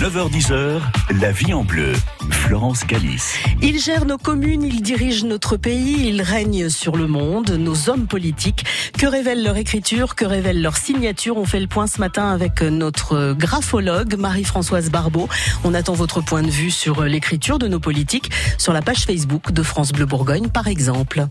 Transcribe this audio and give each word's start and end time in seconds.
9h10h, 0.00 0.80
la 1.20 1.30
vie 1.30 1.52
en 1.52 1.62
bleu. 1.62 1.92
Florence 2.30 2.86
Galis. 2.86 3.34
Il 3.60 3.78
gère 3.78 4.06
nos 4.06 4.16
communes, 4.16 4.62
il 4.62 4.80
dirige 4.80 5.24
notre 5.24 5.58
pays, 5.58 6.08
il 6.08 6.22
règne 6.22 6.70
sur 6.70 6.96
le 6.96 7.06
monde, 7.06 7.50
nos 7.50 7.90
hommes 7.90 8.06
politiques. 8.06 8.64
Que 8.96 9.06
révèle 9.06 9.44
leur 9.44 9.58
écriture, 9.58 10.14
que 10.14 10.24
révèle 10.24 10.62
leur 10.62 10.78
signature? 10.78 11.36
On 11.36 11.44
fait 11.44 11.60
le 11.60 11.66
point 11.66 11.86
ce 11.86 12.00
matin 12.00 12.30
avec 12.30 12.62
notre 12.62 13.34
graphologue 13.34 14.16
Marie-Françoise 14.16 14.90
Barbeau. 14.90 15.28
On 15.64 15.74
attend 15.74 15.92
votre 15.92 16.22
point 16.22 16.42
de 16.42 16.50
vue 16.50 16.70
sur 16.70 17.04
l'écriture 17.04 17.58
de 17.58 17.68
nos 17.68 17.78
politiques 17.78 18.30
sur 18.56 18.72
la 18.72 18.80
page 18.80 19.04
Facebook 19.04 19.52
de 19.52 19.62
France 19.62 19.92
Bleu 19.92 20.06
Bourgogne 20.06 20.48
par 20.48 20.66
exemple. 20.66 21.26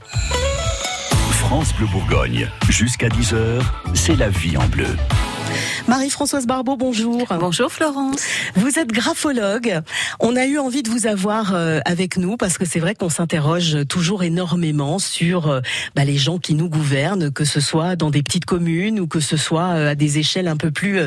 France 1.32 1.74
Bleu 1.76 1.88
Bourgogne, 1.88 2.48
jusqu'à 2.70 3.08
10h, 3.08 3.64
c'est 3.96 4.16
la 4.16 4.30
vie 4.30 4.58
en 4.58 4.68
bleu. 4.68 4.86
Marie-Françoise 5.90 6.46
Barbeau, 6.46 6.78
bonjour. 6.78 7.26
Bonjour 7.40 7.72
Florence. 7.72 8.22
Vous 8.56 8.80
êtes 8.80 8.92
graphologue. 8.92 9.82
On 10.20 10.36
a 10.36 10.46
eu 10.46 10.58
envie 10.60 10.84
de 10.84 10.90
vous 10.90 11.08
avoir 11.08 11.54
euh, 11.54 11.80
avec 11.86 12.18
nous 12.18 12.38
parce 12.38 12.58
que 12.58 12.66
c'est 12.66 12.80
vrai 12.80 12.96
qu'on 12.96 13.10
s'interroge 13.10 13.78
toujours 13.88 14.24
énormément 14.24 15.00
sur 15.00 15.50
euh, 15.50 15.62
bah, 15.96 16.06
les 16.06 16.18
gens 16.18 16.38
qui 16.38 16.54
nous 16.54 16.70
gouvernent, 16.70 17.32
que 17.32 17.44
ce 17.44 17.60
soit 17.60 17.96
dans 17.96 18.12
des 18.12 18.22
petites 18.22 18.46
communes 18.46 19.00
ou 19.00 19.08
que 19.08 19.20
ce 19.20 19.36
soit 19.36 19.74
euh, 19.76 19.92
à 19.92 19.96
des 19.96 20.20
échelles 20.20 20.48
un 20.48 20.58
peu 20.58 20.72
plus 20.72 21.00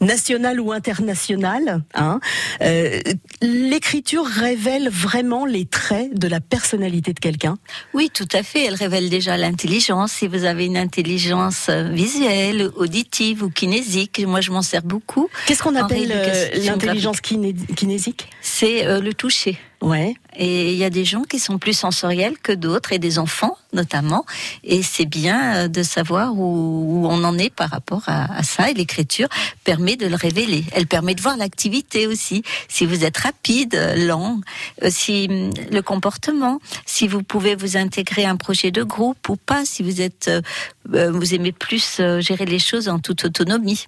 nationales 0.00 0.60
ou 0.60 0.72
internationales. 0.72 1.82
Hein. 1.94 2.20
L'écriture 3.40 4.26
révèle 4.26 4.88
vraiment 4.88 5.46
les 5.46 5.64
traits 5.64 6.18
de 6.18 6.28
la 6.28 6.40
personnalité 6.40 7.12
de 7.12 7.20
quelqu'un? 7.20 7.56
Oui, 7.94 8.10
tout 8.12 8.28
à 8.32 8.42
fait. 8.42 8.64
Elle 8.64 8.74
révèle 8.74 9.10
déjà 9.10 9.36
l'intelligence. 9.36 10.12
Si 10.12 10.26
vous 10.26 10.44
avez 10.44 10.66
une 10.66 10.76
intelligence 10.76 11.70
visuelle, 11.70 12.70
auditive 12.76 13.42
ou 13.44 13.50
kinésique, 13.50 13.77
moi, 14.26 14.40
je 14.40 14.50
m'en 14.50 14.62
sers 14.62 14.82
beaucoup. 14.82 15.28
Qu'est-ce 15.46 15.62
qu'on 15.62 15.76
appelle 15.76 16.12
euh, 16.14 16.50
l'intelligence 16.64 17.20
kinésique? 17.20 18.28
C'est 18.40 18.86
euh, 18.86 19.00
le 19.00 19.14
toucher. 19.14 19.58
Ouais. 19.80 20.14
Et 20.36 20.72
il 20.72 20.78
y 20.78 20.84
a 20.84 20.90
des 20.90 21.04
gens 21.04 21.22
qui 21.22 21.38
sont 21.38 21.58
plus 21.58 21.72
sensoriels 21.72 22.36
que 22.38 22.52
d'autres, 22.52 22.92
et 22.92 22.98
des 22.98 23.18
enfants 23.18 23.56
notamment. 23.72 24.24
Et 24.64 24.82
c'est 24.82 25.04
bien 25.04 25.54
euh, 25.54 25.68
de 25.68 25.82
savoir 25.82 26.34
où, 26.34 27.06
on 27.08 27.22
en 27.24 27.36
est 27.38 27.50
par 27.50 27.70
rapport 27.70 28.02
à, 28.06 28.42
ça. 28.42 28.70
Et 28.70 28.74
l'écriture 28.74 29.28
permet 29.64 29.96
de 29.96 30.06
le 30.06 30.16
révéler. 30.16 30.64
Elle 30.72 30.86
permet 30.86 31.14
de 31.14 31.20
voir 31.20 31.36
l'activité 31.36 32.06
aussi. 32.06 32.42
Si 32.68 32.86
vous 32.86 33.04
êtes 33.04 33.18
rapide, 33.18 33.78
lent, 33.96 34.40
si 34.88 35.28
hum, 35.30 35.50
le 35.70 35.82
comportement, 35.82 36.60
si 36.86 37.08
vous 37.08 37.22
pouvez 37.22 37.54
vous 37.54 37.76
intégrer 37.76 38.24
à 38.24 38.30
un 38.30 38.36
projet 38.36 38.70
de 38.70 38.82
groupe 38.82 39.28
ou 39.28 39.36
pas, 39.36 39.64
si 39.64 39.82
vous 39.82 40.00
êtes, 40.00 40.30
vous 40.86 41.34
aimez 41.34 41.52
plus 41.52 42.00
gérer 42.20 42.46
les 42.46 42.58
choses 42.58 42.88
en 42.88 42.98
toute 42.98 43.24
autonomie. 43.24 43.86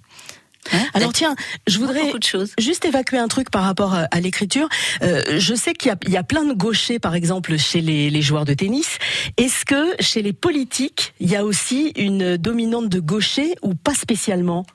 Hein 0.71 0.85
Alors 0.93 1.11
tiens, 1.11 1.35
je 1.67 1.79
voudrais 1.79 2.11
juste 2.59 2.85
évacuer 2.85 3.17
un 3.17 3.27
truc 3.27 3.49
par 3.49 3.63
rapport 3.63 3.93
à 3.93 4.19
l'écriture. 4.19 4.69
Euh, 5.01 5.39
je 5.39 5.55
sais 5.55 5.73
qu'il 5.73 5.93
y, 6.07 6.17
a 6.17 6.23
plein 6.23 6.43
de 6.43 6.53
gauchers, 6.53 6.99
par 6.99 7.15
exemple, 7.15 7.57
chez 7.57 7.81
les, 7.81 8.21
joueurs 8.21 8.45
de 8.45 8.53
tennis. 8.53 8.99
Est-ce 9.37 9.65
que 9.65 9.95
chez 9.99 10.21
les 10.21 10.33
politiques, 10.33 11.13
il 11.19 11.29
y 11.29 11.35
a 11.35 11.43
aussi 11.43 11.91
une 11.95 12.37
dominante 12.37 12.89
de 12.89 12.99
gaucher 12.99 13.55
ou 13.61 13.73
pas 13.73 13.95
spécialement? 13.95 14.65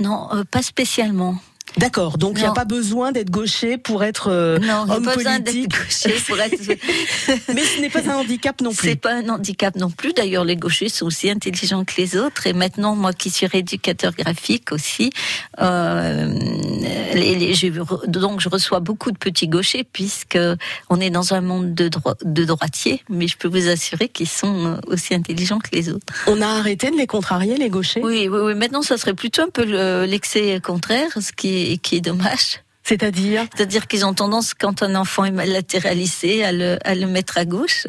Non, 0.00 0.28
euh, 0.32 0.44
pas 0.44 0.62
spécialement. 0.62 1.36
D'accord, 1.76 2.18
donc 2.18 2.34
il 2.36 2.42
n'y 2.42 2.46
a 2.46 2.52
pas 2.52 2.64
besoin 2.64 3.10
d'être 3.10 3.30
gaucher 3.30 3.78
pour 3.78 4.04
être 4.04 4.28
euh, 4.30 4.58
non, 4.60 4.86
homme 4.88 5.04
pas 5.04 5.14
politique. 5.14 5.72
Gaucher 5.72 6.14
pour 6.26 6.38
être... 6.38 6.56
Mais 7.54 7.64
ce 7.64 7.80
n'est 7.80 7.90
pas 7.90 8.08
un 8.08 8.16
handicap 8.16 8.60
non 8.60 8.72
plus. 8.72 8.90
C'est 8.90 8.96
pas 8.96 9.14
un 9.14 9.28
handicap 9.28 9.74
non 9.74 9.90
plus. 9.90 10.12
D'ailleurs, 10.12 10.44
les 10.44 10.56
gauchers 10.56 10.88
sont 10.88 11.06
aussi 11.06 11.28
intelligents 11.28 11.84
que 11.84 11.94
les 11.98 12.16
autres. 12.16 12.46
Et 12.46 12.52
maintenant, 12.52 12.94
moi 12.94 13.12
qui 13.12 13.30
suis 13.30 13.48
éducateur 13.52 14.12
graphique 14.12 14.70
aussi, 14.70 15.10
euh, 15.60 16.32
les, 17.14 17.54
donc 18.06 18.40
je 18.40 18.48
reçois 18.48 18.80
beaucoup 18.80 19.10
de 19.10 19.18
petits 19.18 19.48
gauchers 19.48 19.84
puisque 19.84 20.38
on 20.90 21.00
est 21.00 21.10
dans 21.10 21.34
un 21.34 21.40
monde 21.40 21.74
de, 21.74 21.90
de 22.24 22.44
droitiers. 22.44 23.02
Mais 23.08 23.26
je 23.26 23.36
peux 23.36 23.48
vous 23.48 23.68
assurer 23.68 24.08
qu'ils 24.08 24.28
sont 24.28 24.78
aussi 24.86 25.14
intelligents 25.14 25.58
que 25.58 25.70
les 25.72 25.90
autres. 25.90 26.06
On 26.28 26.40
a 26.40 26.46
arrêté 26.46 26.90
de 26.90 26.96
les 26.96 27.08
contrarier, 27.08 27.56
les 27.56 27.68
gauchers? 27.68 28.00
Oui, 28.04 28.28
oui, 28.30 28.38
oui. 28.42 28.54
Maintenant, 28.54 28.82
ça 28.82 28.96
serait 28.96 29.14
plutôt 29.14 29.42
un 29.42 29.50
peu 29.50 29.64
l'excès 30.04 30.60
contraire, 30.62 31.08
ce 31.20 31.32
qui 31.32 31.63
est 31.72 31.78
qui 31.78 31.96
est 31.96 32.00
dommage. 32.00 32.60
C'est-à-dire 32.84 33.46
C'est-à-dire 33.56 33.86
qu'ils 33.86 34.04
ont 34.04 34.12
tendance, 34.12 34.52
quand 34.52 34.82
un 34.82 34.94
enfant 34.94 35.24
est 35.24 35.30
mal 35.30 35.48
latéralisé, 35.48 36.44
à 36.44 36.52
le, 36.52 36.78
à 36.84 36.94
le 36.94 37.06
mettre 37.06 37.38
à 37.38 37.46
gauche, 37.46 37.86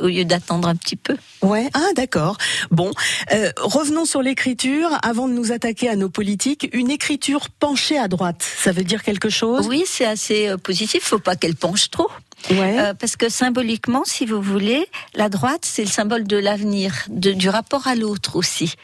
au 0.00 0.06
lieu 0.06 0.24
d'attendre 0.24 0.68
un 0.68 0.76
petit 0.76 0.94
peu. 0.94 1.16
Ouais, 1.42 1.68
ah 1.74 1.88
d'accord. 1.96 2.38
Bon, 2.70 2.92
euh, 3.32 3.50
revenons 3.56 4.04
sur 4.04 4.22
l'écriture. 4.22 4.88
Avant 5.02 5.26
de 5.26 5.32
nous 5.32 5.50
attaquer 5.50 5.88
à 5.88 5.96
nos 5.96 6.08
politiques, 6.08 6.68
une 6.72 6.92
écriture 6.92 7.50
penchée 7.50 7.98
à 7.98 8.06
droite, 8.06 8.42
ça 8.42 8.70
veut 8.70 8.84
dire 8.84 9.02
quelque 9.02 9.30
chose? 9.30 9.66
Oui, 9.66 9.82
c'est 9.84 10.06
assez 10.06 10.46
euh, 10.46 10.56
positif. 10.58 11.02
Faut 11.02 11.18
pas 11.18 11.34
qu'elle 11.34 11.56
penche 11.56 11.90
trop. 11.90 12.08
Ouais. 12.50 12.78
Euh, 12.78 12.94
parce 12.94 13.16
que 13.16 13.28
symboliquement, 13.28 14.02
si 14.04 14.26
vous 14.26 14.40
voulez, 14.40 14.86
la 15.14 15.28
droite, 15.28 15.64
c'est 15.64 15.82
le 15.82 15.90
symbole 15.90 16.24
de 16.24 16.36
l'avenir, 16.36 17.06
du 17.08 17.48
rapport 17.48 17.86
à 17.86 17.94
l'autre 17.94 18.36
aussi 18.36 18.74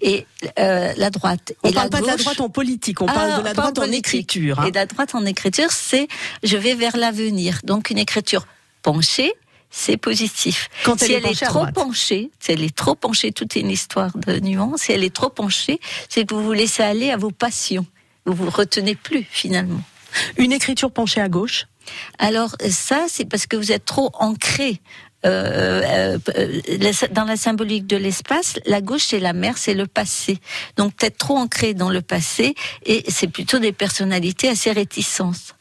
et 0.00 0.26
euh, 0.58 0.92
la 0.96 1.10
droite. 1.10 1.54
On 1.62 1.68
ne 1.68 1.74
parle 1.74 1.90
pas 1.90 2.00
de 2.00 2.06
la 2.06 2.16
droite 2.16 2.40
en 2.40 2.48
politique, 2.48 3.00
on 3.00 3.06
parle 3.06 3.40
de 3.40 3.44
la 3.44 3.54
droite 3.54 3.78
en, 3.78 3.90
écriture. 3.90 4.60
Hein. 4.60 4.66
Et 4.66 4.72
la 4.72 4.86
droite 4.86 5.14
en 5.14 5.24
écriture, 5.24 5.70
c'est 5.70 6.08
je 6.42 6.56
vais 6.56 6.74
vers 6.74 6.96
l'avenir. 6.96 7.60
Donc 7.64 7.90
une 7.90 7.98
écriture 7.98 8.46
penchée, 8.82 9.32
c'est 9.70 9.96
positif. 9.96 10.68
Quand 10.84 10.98
si 10.98 11.12
elle, 11.12 11.26
est, 11.26 11.42
trop 11.42 11.66
penchée, 11.66 12.30
si 12.38 12.52
elle 12.52 12.62
est 12.62 12.74
trop 12.74 12.94
penchée, 12.94 13.32
tout 13.32 13.46
est 13.56 13.60
une 13.60 13.70
histoire 13.70 14.16
de 14.16 14.38
nuance. 14.40 14.82
Si 14.82 14.92
elle 14.92 15.04
est 15.04 15.14
trop 15.14 15.30
penchée, 15.30 15.80
c'est 16.08 16.26
que 16.26 16.34
vous 16.34 16.44
vous 16.44 16.52
laissez 16.52 16.82
aller 16.82 17.10
à 17.10 17.16
vos 17.16 17.30
passions. 17.30 17.86
Vous 18.26 18.34
vous 18.34 18.50
retenez 18.50 18.94
plus 18.94 19.26
finalement. 19.30 19.80
Une 20.36 20.52
écriture 20.52 20.90
penchée 20.90 21.20
à 21.20 21.28
gauche 21.28 21.66
alors 22.18 22.56
ça, 22.70 23.06
c'est 23.08 23.24
parce 23.24 23.46
que 23.46 23.56
vous 23.56 23.72
êtes 23.72 23.84
trop 23.84 24.10
ancré 24.14 24.80
euh, 25.24 26.18
euh, 26.36 26.60
dans 27.12 27.24
la 27.24 27.36
symbolique 27.36 27.86
de 27.86 27.96
l'espace, 27.96 28.58
la 28.66 28.82
gauche 28.82 29.04
c'est 29.08 29.20
la 29.20 29.32
mer, 29.32 29.56
c'est 29.56 29.74
le 29.74 29.86
passé. 29.86 30.38
Donc 30.76 30.94
peut-être 30.94 31.16
trop 31.16 31.38
ancré 31.38 31.72
dans 31.72 31.88
le 31.88 32.02
passé 32.02 32.54
et 32.84 33.04
c'est 33.08 33.28
plutôt 33.28 33.58
des 33.58 33.72
personnalités 33.72 34.48
assez 34.48 34.70
réticentes. 34.70 35.56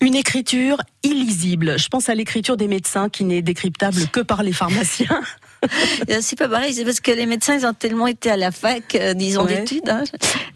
Une 0.00 0.14
écriture 0.14 0.78
illisible. 1.02 1.78
Je 1.78 1.88
pense 1.88 2.08
à 2.08 2.14
l'écriture 2.14 2.56
des 2.56 2.68
médecins 2.68 3.08
qui 3.08 3.24
n'est 3.24 3.42
décryptable 3.42 4.08
que 4.08 4.20
par 4.20 4.42
les 4.42 4.52
pharmaciens. 4.52 5.22
c'est 6.20 6.38
pas 6.38 6.48
pareil, 6.48 6.74
c'est 6.74 6.84
parce 6.84 7.00
que 7.00 7.10
les 7.10 7.26
médecins, 7.26 7.56
ils 7.56 7.66
ont 7.66 7.74
tellement 7.74 8.06
été 8.06 8.30
à 8.30 8.36
la 8.36 8.50
fac, 8.50 8.94
euh, 8.94 9.14
disons, 9.14 9.44
d'études. 9.44 9.88
Hein. 9.88 10.04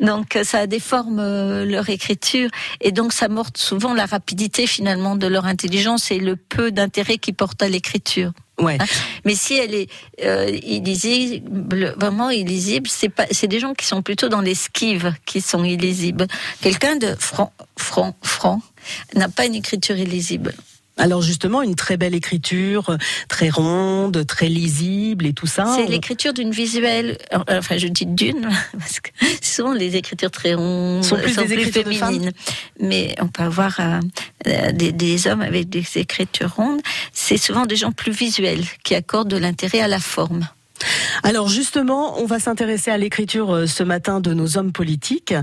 Donc, 0.01 0.39
ça 0.43 0.67
déforme 0.67 1.21
euh, 1.21 1.65
leur 1.65 1.89
écriture. 1.89 2.51
Et 2.81 2.93
donc, 2.93 3.13
ça 3.13 3.29
morte 3.29 3.59
souvent 3.59 3.95
la 3.95 4.07
rapidité, 4.07 4.67
finalement, 4.67 5.17
de 5.17 5.27
leur 5.27 5.47
intelligence 5.47 6.11
et 6.11 6.19
le 6.19 6.37
peu 6.37 6.71
d'intérêt 6.71 7.19
qu'ils 7.19 7.35
portent 7.35 7.63
à 7.63 7.69
l'écriture. 7.69 8.33
Ouais. 8.59 8.79
Hein. 8.81 8.87
Mais 9.25 9.35
si 9.35 9.55
elle 9.55 9.75
est 9.75 9.91
euh, 10.25 10.49
illisible, 10.63 11.95
vraiment 11.99 12.31
illisible, 12.31 12.89
c'est 12.91 13.11
pas, 13.11 13.27
c'est 13.31 13.49
des 13.49 13.61
gens 13.61 13.75
qui 13.75 13.85
sont 13.85 14.03
plutôt 14.03 14.29
dans 14.29 14.41
l'esquive 14.41 15.13
qui 15.27 15.41
sont 15.41 15.63
illisibles. 15.63 16.27
Quelqu'un 16.63 16.97
de 16.97 17.15
franc, 17.19 17.53
franc, 17.77 18.17
franc 18.23 18.63
n'a 19.15 19.29
pas 19.29 19.45
une 19.45 19.55
écriture 19.55 19.99
illisible. 19.99 20.55
Alors 20.99 21.21
justement, 21.21 21.61
une 21.61 21.75
très 21.75 21.99
belle 21.99 22.15
écriture, 22.15 22.89
euh, 22.91 22.97
très 23.29 23.51
ronde, 23.51 24.25
très 24.27 24.49
lisible 24.49 25.27
et 25.27 25.35
tout 25.35 25.47
ça. 25.47 25.77
C'est 25.77 25.87
l'écriture 25.87 26.33
d'une 26.33 26.53
visuelle, 26.53 27.19
euh, 27.35 27.39
enfin 27.49 27.77
je 27.77 27.87
dis 27.87 28.07
d'une, 28.07 28.49
parce 28.79 29.01
que 29.01 29.11
souvent 29.43 29.75
les 29.75 29.97
écritures 29.97 30.31
très 30.31 30.55
rondes 30.55 31.05
sont 31.05 31.17
plus, 31.17 31.35
féminines. 31.71 32.33
Mais 32.81 33.15
on 33.21 33.29
peut 33.29 33.43
avoir 33.43 33.79
euh, 33.81 34.73
des, 34.73 34.93
des, 34.93 35.27
hommes 35.27 35.43
avec 35.43 35.69
des 35.69 35.85
écritures 35.97 36.55
rondes. 36.55 36.81
C'est 37.13 37.37
souvent 37.37 37.67
des 37.67 37.77
gens 37.77 37.93
plus 37.93 38.13
visuels 38.13 38.65
qui 38.83 38.95
accordent 38.95 39.29
de 39.29 39.37
l'intérêt 39.37 39.81
à 39.81 39.89
la 39.89 39.99
forme. 39.99 40.49
Alors 41.23 41.49
justement, 41.49 42.21
on 42.21 42.27
va 42.27 42.39
s'intéresser 42.39 42.91
à 42.91 42.99
l'écriture 42.99 43.53
euh, 43.55 43.67
ce 43.67 43.83
matin 43.83 44.21
de 44.21 44.35
nos 44.35 44.59
hommes 44.59 44.73
politiques. 44.73 45.35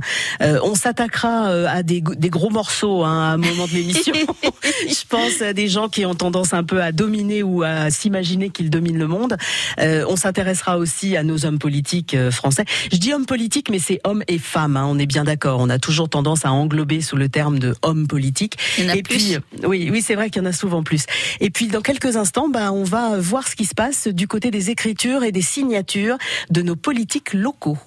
Euh, 0.42 0.60
on 0.64 0.76
s'attaquera 0.76 1.50
euh, 1.50 1.68
à 1.68 1.84
des, 1.84 2.02
gros 2.02 2.50
morceaux 2.50 3.04
hein, 3.04 3.12
à 3.12 3.34
un 3.34 3.38
moment 3.38 3.66
de 3.66 3.72
l'émission. 3.74 4.14
Je 4.64 5.06
pense 5.08 5.42
à 5.42 5.54
des 5.54 5.68
gens 5.68 5.90
qui 5.90 6.06
ont 6.06 6.16
tendance 6.16 6.54
un 6.54 6.64
peu 6.64 6.82
à 6.82 6.92
dominer 6.92 7.44
ou 7.44 7.64
à 7.64 7.90
s'imaginer 7.90 8.50
qu'ils 8.50 8.70
dominent 8.70 8.98
le 8.98 9.08
monde. 9.08 9.38
on 9.78 10.16
s'intéressera 10.16 10.78
aussi 10.78 11.18
à 11.18 11.24
nos 11.24 11.46
hommes 11.46 11.60
politiques 11.60 12.16
français. 12.30 12.66
Je 12.92 12.98
dis 12.98 13.14
hommes 13.14 13.26
politiques, 13.26 13.70
mais 13.70 13.80
c'est 13.80 14.00
hommes 14.04 14.24
et 14.28 14.40
femmes. 14.40 14.78
Hein, 14.78 14.86
on 14.88 14.98
est 14.98 15.06
bien 15.06 15.24
d'accord. 15.24 15.60
On 15.60 15.70
a 15.70 15.80
toujours 15.80 16.10
tendance 16.10 16.46
à 16.46 16.52
englober 16.52 17.02
sous 17.02 17.16
le 17.16 17.30
terme 17.30 17.60
de 17.60 17.76
hommes 17.82 18.08
politiques. 18.08 18.58
et 18.78 19.04
puis, 19.04 19.38
oui, 19.64 19.90
oui, 19.92 20.02
c'est 20.02 20.16
vrai 20.16 20.30
qu'il 20.30 20.42
y 20.42 20.46
en 20.46 20.50
a 20.50 20.54
souvent 20.54 20.84
plus. 20.84 21.06
Et 21.40 21.50
puis, 21.50 21.68
dans 21.68 21.82
quelques 21.82 22.16
instants, 22.16 22.50
bah, 22.50 22.72
on 22.72 22.84
va 22.84 23.18
voir 23.20 23.48
ce 23.48 23.56
qui 23.56 23.66
se 23.66 23.76
passe 23.76 24.08
du 24.08 24.28
côté 24.28 24.52
des 24.52 24.70
écritures 24.70 25.23
et 25.24 25.32
des 25.32 25.42
signatures 25.42 26.18
de 26.50 26.62
nos 26.62 26.76
politiques 26.76 27.34
locaux. 27.34 27.78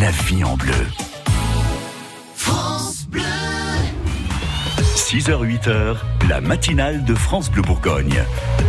La 0.00 0.10
vie 0.10 0.44
en 0.44 0.56
bleu. 0.56 0.72
6h-8h, 5.10 5.96
la 6.28 6.40
matinale 6.40 7.04
de 7.04 7.14
France 7.14 7.50
Bleu 7.50 7.62
Bourgogne. 7.62 8.22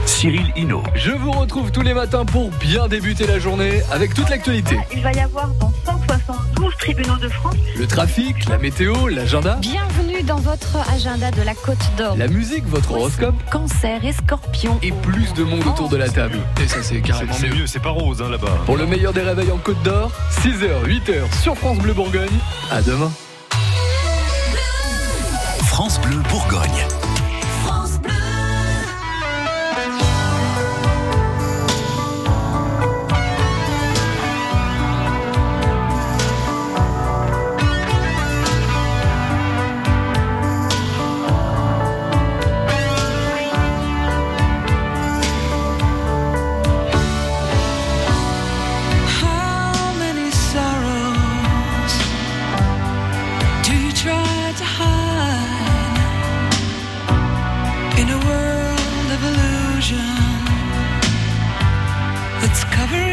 Cyril 0.05 0.51
Hino. 0.55 0.81
Je 0.95 1.11
vous 1.11 1.31
retrouve 1.31 1.71
tous 1.71 1.81
les 1.81 1.93
matins 1.93 2.23
pour 2.25 2.49
bien 2.51 2.87
débuter 2.87 3.27
la 3.27 3.39
journée 3.39 3.81
avec 3.91 4.13
toute 4.13 4.29
l'actualité. 4.29 4.77
Il 4.93 5.01
va 5.01 5.11
y 5.11 5.19
avoir 5.19 5.49
dans 5.55 5.71
172 5.85 6.73
tribunaux 6.77 7.17
de 7.17 7.27
France 7.29 7.55
Le 7.77 7.85
trafic, 7.87 8.47
la 8.49 8.57
météo, 8.57 9.07
l'agenda, 9.07 9.57
Bienvenue 9.61 10.23
dans 10.23 10.37
votre 10.37 10.77
agenda 10.89 11.31
de 11.31 11.41
la 11.41 11.53
Côte 11.53 11.77
d'Or. 11.97 12.15
la 12.17 12.27
musique, 12.27 12.65
votre 12.67 12.91
horoscope 12.93 13.35
Cancer 13.51 14.03
et 14.05 14.13
scorpion. 14.13 14.79
et 14.81 14.91
plus 14.91 15.33
de 15.33 15.43
monde 15.43 15.65
autour 15.67 15.89
de 15.89 15.97
la 15.97 16.09
table. 16.09 16.37
Et 16.63 16.67
ça 16.67 16.81
c'est 16.81 17.01
carrément 17.01 17.33
C'est 17.33 17.49
mieux. 17.49 17.55
mieux, 17.61 17.67
c'est 17.67 17.79
pas 17.81 17.89
rose 17.89 18.21
hein, 18.21 18.29
là-bas. 18.29 18.57
Pour 18.65 18.77
le 18.77 18.85
meilleur 18.85 19.11
des 19.13 19.21
réveils 19.21 19.51
en 19.51 19.57
Côte 19.57 19.81
d'Or, 19.83 20.11
6h, 20.43 20.85
8h 20.85 21.41
sur 21.41 21.55
France 21.57 21.77
Bleu 21.79 21.93
Bourgogne. 21.93 22.27
À 22.71 22.81
demain. 22.81 23.11
France 25.65 25.99
Bleu 26.01 26.17
Bourgogne. 26.29 26.68
it's 62.51 62.63
covered 62.63 63.08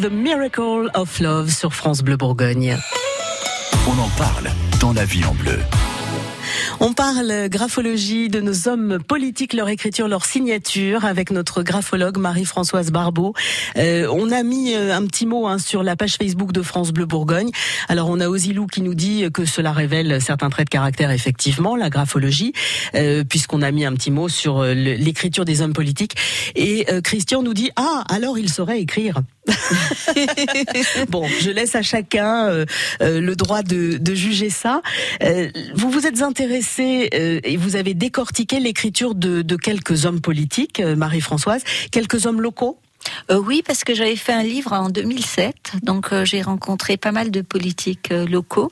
The 0.00 0.10
Miracle 0.10 0.88
of 0.94 1.20
Love 1.20 1.50
sur 1.50 1.74
France 1.74 2.00
Bleu 2.00 2.16
Bourgogne. 2.16 2.78
On 3.86 3.98
en 3.98 4.08
parle 4.16 4.48
dans 4.80 4.94
la 4.94 5.04
vie 5.04 5.24
en 5.24 5.34
bleu. 5.34 5.58
On 6.80 6.94
parle 6.94 7.48
graphologie 7.48 8.28
de 8.28 8.40
nos 8.40 8.66
hommes 8.66 8.98
politiques, 9.06 9.52
leur 9.52 9.68
écriture, 9.68 10.08
leur 10.08 10.24
signature 10.24 11.04
avec 11.04 11.30
notre 11.30 11.62
graphologue 11.62 12.16
Marie-Françoise 12.16 12.90
Barbeau. 12.90 13.34
Euh, 13.76 14.08
on 14.10 14.30
a 14.30 14.42
mis 14.42 14.74
euh, 14.74 14.96
un 14.96 15.04
petit 15.06 15.26
mot 15.26 15.46
hein, 15.46 15.58
sur 15.58 15.82
la 15.82 15.96
page 15.96 16.14
Facebook 16.14 16.52
de 16.52 16.62
France 16.62 16.92
Bleu 16.92 17.04
Bourgogne. 17.04 17.50
Alors 17.88 18.08
on 18.08 18.20
a 18.20 18.28
Osilou 18.28 18.66
qui 18.66 18.80
nous 18.80 18.94
dit 18.94 19.26
que 19.32 19.44
cela 19.44 19.72
révèle 19.72 20.22
certains 20.22 20.48
traits 20.48 20.68
de 20.68 20.70
caractère 20.70 21.10
effectivement, 21.10 21.76
la 21.76 21.90
graphologie, 21.90 22.54
euh, 22.94 23.22
puisqu'on 23.24 23.60
a 23.60 23.70
mis 23.70 23.84
un 23.84 23.92
petit 23.92 24.10
mot 24.10 24.30
sur 24.30 24.62
l'écriture 24.64 25.44
des 25.44 25.60
hommes 25.60 25.74
politiques. 25.74 26.16
Et 26.56 26.86
euh, 26.90 27.02
Christian 27.02 27.42
nous 27.42 27.54
dit 27.54 27.70
ah 27.76 28.04
alors 28.08 28.38
il 28.38 28.48
saurait 28.48 28.80
écrire. 28.80 29.20
bon, 31.08 31.26
je 31.40 31.50
laisse 31.50 31.74
à 31.74 31.82
chacun 31.82 32.48
euh, 32.48 32.66
euh, 33.00 33.20
le 33.20 33.36
droit 33.36 33.62
de, 33.62 33.98
juger 34.14 34.50
ça. 34.50 34.82
Euh, 35.22 35.48
vous 35.74 35.90
vous 35.90 36.06
êtes 36.06 36.22
intéressé 36.22 37.08
et 37.12 37.56
vous 37.56 37.76
avez 37.76 37.94
décortiqué 37.94 38.60
l'écriture 38.60 39.14
de, 39.14 39.42
de 39.42 39.56
quelques 39.56 40.04
hommes 40.04 40.20
politiques, 40.20 40.80
Marie-Françoise, 40.80 41.62
quelques 41.90 42.26
hommes 42.26 42.40
locaux? 42.40 42.78
Oui, 43.30 43.62
parce 43.66 43.82
que 43.82 43.94
j'avais 43.94 44.16
fait 44.16 44.32
un 44.32 44.42
livre 44.42 44.72
en 44.72 44.90
2007, 44.90 45.54
donc 45.82 46.12
j'ai 46.24 46.42
rencontré 46.42 46.98
pas 46.98 47.12
mal 47.12 47.30
de 47.30 47.40
politiques 47.40 48.10
locaux 48.10 48.70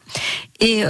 et 0.61 0.85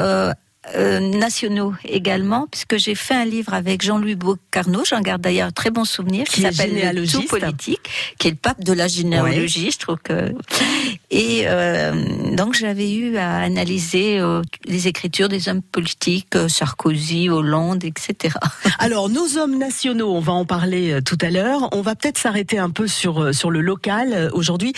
euh, 0.76 1.00
nationaux 1.00 1.75
également, 1.84 2.46
puisque 2.50 2.76
j'ai 2.76 2.94
fait 2.94 3.14
un 3.14 3.25
livre 3.25 3.54
avec 3.54 3.82
Jean-Louis 3.82 4.14
Bocarno, 4.14 4.84
j'en 4.84 5.00
garde 5.00 5.22
d'ailleurs 5.22 5.48
un 5.48 5.52
très 5.52 5.70
bon 5.70 5.84
souvenir, 5.84 6.25
Qui 6.26 6.42
s'appelle 6.42 6.94
Le. 6.94 7.06
Tout 7.08 7.22
politique, 7.22 7.80
qui 8.18 8.28
est 8.28 8.32
le 8.32 8.37
pape 8.37 8.62
de 8.62 8.72
la 8.72 8.88
généalogie, 8.88 9.70
je 9.70 9.78
trouve 9.78 9.98
que. 9.98 10.34
Et 11.10 11.42
euh, 11.46 12.34
donc 12.34 12.54
j'avais 12.54 12.92
eu 12.92 13.16
à 13.16 13.38
analyser 13.38 14.18
euh, 14.18 14.42
les 14.66 14.88
écritures 14.88 15.28
des 15.28 15.48
hommes 15.48 15.62
politiques, 15.62 16.37
euh, 16.37 16.48
Sarkozy, 16.48 17.30
Hollande, 17.30 17.84
etc. 17.84 18.34
Alors, 18.78 19.08
nos 19.08 19.38
hommes 19.38 19.58
nationaux, 19.58 20.12
on 20.12 20.20
va 20.20 20.32
en 20.32 20.44
parler 20.44 20.98
tout 21.04 21.18
à 21.22 21.30
l'heure. 21.30 21.68
On 21.72 21.80
va 21.80 21.94
peut-être 21.94 22.18
s'arrêter 22.18 22.58
un 22.58 22.70
peu 22.70 22.87
sur 22.87 23.34
sur 23.34 23.50
le 23.50 23.60
local 23.60 24.30
aujourd'hui. 24.32 24.72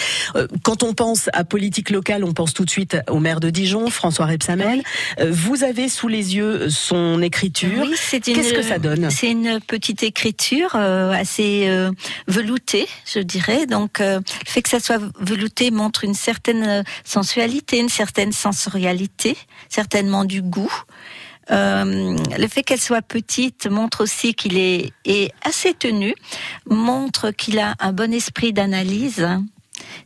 Quand 0.62 0.82
on 0.82 0.94
pense 0.94 1.28
à 1.32 1.44
politique 1.44 1.90
locale, 1.90 2.24
on 2.24 2.32
pense 2.32 2.54
tout 2.54 2.64
de 2.64 2.70
suite 2.70 2.96
au 3.08 3.18
maire 3.18 3.40
de 3.40 3.50
Dijon, 3.50 3.90
François 3.90 4.26
Rebsamen. 4.26 4.82
Euh, 5.20 5.30
Vous 5.30 5.64
avez 5.64 5.79
sous 5.88 6.08
les 6.08 6.36
yeux 6.36 6.68
son 6.70 7.22
écriture. 7.22 7.86
Oui, 7.88 7.94
c'est 7.96 8.26
une- 8.26 8.34
Qu'est-ce 8.34 8.52
que 8.54 8.62
ça 8.62 8.78
donne? 8.78 9.10
C'est 9.10 9.30
une 9.30 9.60
petite 9.60 10.02
écriture 10.02 10.72
euh, 10.74 11.12
assez 11.12 11.66
euh, 11.68 11.90
veloutée, 12.28 12.86
je 13.12 13.20
dirais. 13.20 13.66
Donc, 13.66 14.00
euh, 14.00 14.20
le 14.20 14.50
fait 14.50 14.62
que 14.62 14.68
ça 14.68 14.80
soit 14.80 15.00
velouté 15.18 15.70
montre 15.70 16.04
une 16.04 16.14
certaine 16.14 16.84
sensualité, 17.04 17.78
une 17.78 17.88
certaine 17.88 18.32
sensorialité, 18.32 19.36
certainement 19.68 20.24
du 20.24 20.42
goût. 20.42 20.72
Euh, 21.50 22.16
le 22.38 22.46
fait 22.48 22.62
qu'elle 22.62 22.80
soit 22.80 23.02
petite 23.02 23.66
montre 23.66 24.04
aussi 24.04 24.34
qu'il 24.34 24.56
est, 24.56 24.92
est 25.04 25.32
assez 25.42 25.74
tenu, 25.74 26.14
montre 26.68 27.32
qu'il 27.32 27.58
a 27.58 27.74
un 27.80 27.92
bon 27.92 28.12
esprit 28.14 28.52
d'analyse. 28.52 29.26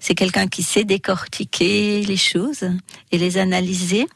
C'est 0.00 0.14
quelqu'un 0.14 0.46
qui 0.46 0.62
sait 0.62 0.84
décortiquer 0.84 2.00
les 2.02 2.16
choses 2.16 2.70
et 3.12 3.18
les 3.18 3.36
analyser, 3.38 4.06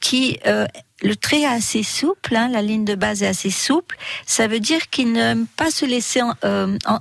qui 0.00 0.38
euh, 0.46 0.66
le 1.02 1.16
trait 1.16 1.40
est 1.42 1.46
assez 1.46 1.82
souple, 1.82 2.36
hein, 2.36 2.48
la 2.48 2.62
ligne 2.62 2.84
de 2.84 2.94
base 2.94 3.22
est 3.22 3.26
assez 3.26 3.50
souple. 3.50 3.96
Ça 4.26 4.46
veut 4.46 4.60
dire 4.60 4.88
qu'il 4.90 5.12
n'aime 5.12 5.46
pas 5.56 5.70
se 5.70 5.84
laisser 5.84 6.22
en- 6.22 6.34
euh, 6.44 6.76
en- 6.86 7.00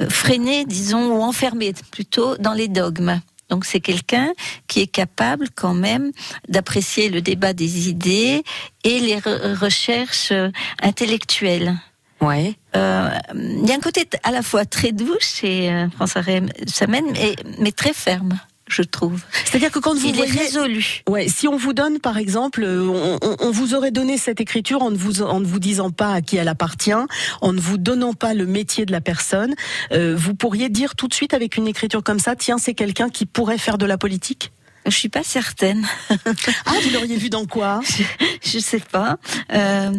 euh, 0.00 0.08
freiner, 0.10 0.64
disons, 0.64 1.06
ou 1.12 1.22
enfermer 1.22 1.72
plutôt 1.90 2.36
dans 2.38 2.52
les 2.54 2.68
dogmes. 2.68 3.20
Donc 3.50 3.64
c'est 3.66 3.80
quelqu'un 3.80 4.32
qui 4.66 4.80
est 4.80 4.86
capable 4.86 5.48
quand 5.54 5.74
même 5.74 6.10
d'apprécier 6.48 7.10
le 7.10 7.20
débat 7.20 7.52
des 7.52 7.88
idées 7.90 8.42
et 8.84 8.98
les 9.00 9.16
re- 9.16 9.54
recherches 9.54 10.32
euh, 10.32 10.50
intellectuelles. 10.82 11.76
Ouais. 12.22 12.54
Euh, 12.76 13.10
Il 13.34 13.66
y 13.68 13.72
a 13.72 13.74
un 13.74 13.80
côté 13.80 14.08
à 14.22 14.30
la 14.30 14.42
fois 14.42 14.64
très 14.64 14.92
doux 14.92 15.16
chez 15.20 15.70
euh, 15.70 15.90
François 15.90 16.22
Samen, 16.66 17.04
mais, 17.12 17.36
mais 17.58 17.72
très 17.72 17.92
ferme, 17.92 18.38
je 18.68 18.82
trouve. 18.82 19.20
C'est-à-dire 19.44 19.70
que 19.70 19.78
quand 19.80 19.94
vous 19.94 20.06
Il 20.06 20.10
est 20.14 20.16
voyez, 20.26 20.32
résolu. 20.40 21.02
ouais, 21.08 21.28
si 21.28 21.46
on 21.48 21.56
vous 21.56 21.72
donne, 21.72 21.98
par 21.98 22.16
exemple, 22.16 22.62
euh, 22.62 22.86
on, 22.86 23.18
on- 23.22 23.36
on 23.40 23.50
vous 23.50 23.74
aurait 23.74 23.90
donné 23.90 24.16
cette 24.16 24.40
écriture 24.40 24.82
en 24.82 24.90
ne 24.90 24.96
vous 24.96 25.20
en 25.22 25.40
ne 25.40 25.46
vous 25.46 25.58
disant 25.58 25.90
pas 25.90 26.12
à 26.14 26.20
qui 26.22 26.36
elle 26.36 26.48
appartient, 26.48 26.92
en 27.40 27.52
ne 27.52 27.60
vous 27.60 27.76
donnant 27.78 28.14
pas 28.14 28.34
le 28.34 28.46
métier 28.46 28.86
de 28.86 28.92
la 28.92 29.00
personne, 29.00 29.54
euh, 29.92 30.14
vous 30.16 30.34
pourriez 30.34 30.68
dire 30.68 30.94
tout 30.94 31.08
de 31.08 31.14
suite 31.14 31.34
avec 31.34 31.56
une 31.56 31.66
écriture 31.66 32.02
comme 32.02 32.18
ça, 32.20 32.36
tiens, 32.36 32.56
c'est 32.58 32.74
quelqu'un 32.74 33.08
qui 33.10 33.26
pourrait 33.26 33.58
faire 33.58 33.78
de 33.78 33.86
la 33.86 33.98
politique? 33.98 34.52
Je 34.84 34.90
suis 34.96 35.08
pas 35.08 35.22
certaine. 35.22 35.86
Ah, 36.10 36.72
vous 36.82 36.90
l'auriez 36.92 37.16
vu 37.16 37.30
dans 37.30 37.46
quoi? 37.46 37.80
Je 38.44 38.58
sais 38.58 38.80
pas. 38.80 39.18
Euh, 39.52 39.90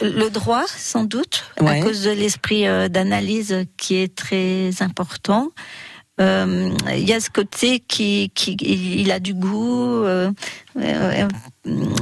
le, 0.00 0.28
droit, 0.28 0.64
sans 0.68 1.02
doute, 1.02 1.44
Ouais. 1.60 1.80
à 1.80 1.82
cause 1.84 2.02
de 2.04 2.10
l'esprit 2.10 2.62
d'analyse 2.88 3.64
qui 3.76 3.96
est 3.96 4.14
très 4.14 4.70
important. 4.80 5.48
Euh, 6.20 6.70
Il 6.94 7.08
y 7.08 7.12
a 7.12 7.20
ce 7.20 7.30
côté 7.30 7.80
qui, 7.80 8.30
qui 8.34 8.56
il 8.60 9.10
a 9.12 9.20
du 9.20 9.34
goût, 9.34 10.02
euh, 10.04 10.30
euh, 10.76 11.28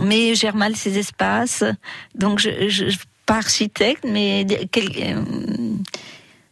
mais 0.02 0.35
gère 0.35 0.54
mal 0.56 0.75
ses 0.76 0.99
espaces. 0.99 1.64
Donc, 2.14 2.38
je, 2.38 2.68
je, 2.68 2.88
je- 2.88 2.99
pas 3.26 3.37
architecte, 3.38 4.04
mais 4.08 4.46
quel- 4.70 4.90
euh, 5.02 5.20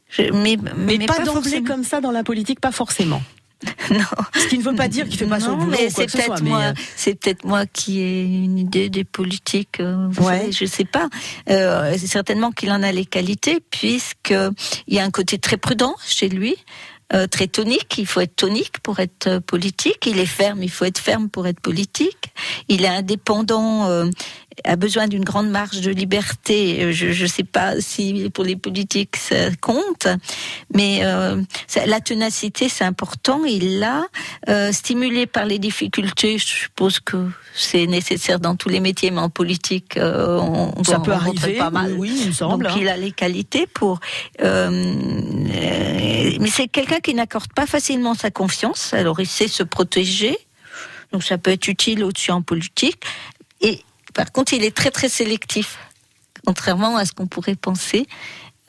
je- 0.09 0.33
mais, 0.33 0.57
Mais, 0.77 0.99
pas, 1.07 1.21
d'emblée 1.21 1.63
comme 1.63 1.85
ça 1.85 2.01
dans 2.01 2.11
la 2.11 2.25
politique, 2.25 2.61
pas 2.61 2.73
forcément. 2.73 3.23
Non. 3.91 4.01
Ce 4.35 4.47
qui 4.49 4.59
ne 4.59 4.63
veut 4.63 4.75
pas 4.75 4.89
dire 4.89 5.09
qu'il 5.09 5.17
fait 5.19 5.27
pas 5.27 5.41
son 5.41 5.53
Non, 5.53 5.65
boulot 5.65 5.77
mais 5.81 5.89
c'est 5.89 6.11
peut-être 6.11 6.43
moi, 6.43 6.61
euh, 6.61 6.73
c'est 6.97 7.15
peut-être 7.15 7.45
moi 7.47 7.65
qui 7.67 8.01
ai 8.01 8.23
une 8.23 8.59
idée 8.59 8.91
des 8.91 9.05
politiques. 9.05 9.81
euh, 9.81 10.07
vous 10.11 10.27
Ouais. 10.27 10.39
savez, 10.41 10.53
je 10.53 10.65
sais 10.67 10.85
pas. 10.85 11.09
Euh, 11.49 11.97
certainement 11.97 12.51
qu'il 12.51 12.71
en 12.73 12.83
a 12.83 12.93
les 12.93 13.07
qualités, 13.07 13.61
puisque 13.71 14.35
il 14.87 14.95
y 14.95 14.99
a 14.99 15.05
un 15.05 15.11
côté 15.11 15.39
très 15.39 15.57
prudent 15.57 15.95
chez 16.05 16.29
lui. 16.29 16.57
Euh, 17.15 17.27
très 17.29 17.47
tonique, 17.47 17.97
il 17.99 18.07
faut 18.07 18.21
être 18.21 18.35
tonique 18.35 18.81
pour 18.81 18.99
être 18.99 19.29
euh, 19.29 19.41
politique. 19.41 20.07
Il 20.07 20.19
est 20.19 20.27
ferme, 20.27 20.63
il 20.63 20.71
faut 20.71 20.85
être 20.85 20.99
ferme 20.99 21.29
pour 21.29 21.47
être 21.47 21.61
politique. 21.61 22.33
Il 22.69 22.85
est 22.85 22.89
indépendant, 22.89 23.89
euh, 23.89 24.07
a 24.65 24.77
besoin 24.77 25.09
d'une 25.09 25.25
grande 25.25 25.49
marge 25.51 25.81
de 25.81 25.91
liberté. 25.91 26.83
Euh, 26.85 26.93
Je 26.93 27.23
ne 27.23 27.29
sais 27.29 27.43
pas 27.45 27.81
si 27.81 28.31
pour 28.33 28.45
les 28.45 28.57
politiques 28.57 29.17
ça 29.17 29.51
compte, 29.61 30.07
mais 30.73 31.01
euh, 31.03 31.43
ça- 31.67 31.87
la 31.87 32.01
ténacité 32.01 32.69
c'est 32.69 32.85
important. 32.85 33.45
Il 33.45 33.79
l'a 33.81 34.05
euh, 34.49 34.71
stimulé 34.73 35.27
par 35.27 35.47
les 35.47 35.59
difficultés. 35.59 36.39
Je 36.39 36.47
suppose 36.47 37.01
que 37.01 37.29
c'est 37.55 37.87
nécessaire 37.87 38.41
dans 38.41 38.57
tous 38.57 38.69
les 38.69 38.81
métiers, 38.81 39.11
mais 39.11 39.21
en 39.21 39.31
politique, 39.31 39.97
euh, 39.97 40.39
on, 40.39 40.85
ça 40.85 40.99
peut 41.01 41.13
arriver. 41.13 41.55
pas 41.55 41.71
mal. 41.71 41.93
Oui, 41.93 42.11
oui, 42.13 42.19
il 42.23 42.29
me 42.29 42.33
semble. 42.33 42.65
Donc 42.65 42.73
hein. 42.73 42.79
il 42.81 42.89
a 42.89 42.97
les 42.97 43.13
qualités 43.13 43.67
pour. 43.67 44.01
mais 46.41 46.49
c'est 46.51 46.69
quelqu'un 46.69 47.01
qui 47.01 47.15
n'accorde 47.15 47.53
pas 47.53 47.67
facilement 47.67 48.15
sa 48.15 48.31
confiance. 48.31 48.93
Alors 48.95 49.21
il 49.21 49.27
sait 49.27 49.49
se 49.49 49.63
protéger. 49.63 50.37
Donc 51.13 51.23
ça 51.23 51.39
peut 51.39 51.51
être 51.53 51.69
utile 51.69 52.03
au-dessus 52.05 52.33
en 52.33 52.43
politique. 52.43 53.03
Et 53.61 53.81
par 54.15 54.33
contre, 54.33 54.55
il 54.55 54.65
est 54.65 54.75
très 54.75 54.91
très 54.91 55.09
sélectif, 55.09 55.79
contrairement 56.47 56.97
à 56.97 57.05
ce 57.05 57.13
qu'on 57.13 57.27
pourrait 57.27 57.57
penser. 57.57 58.07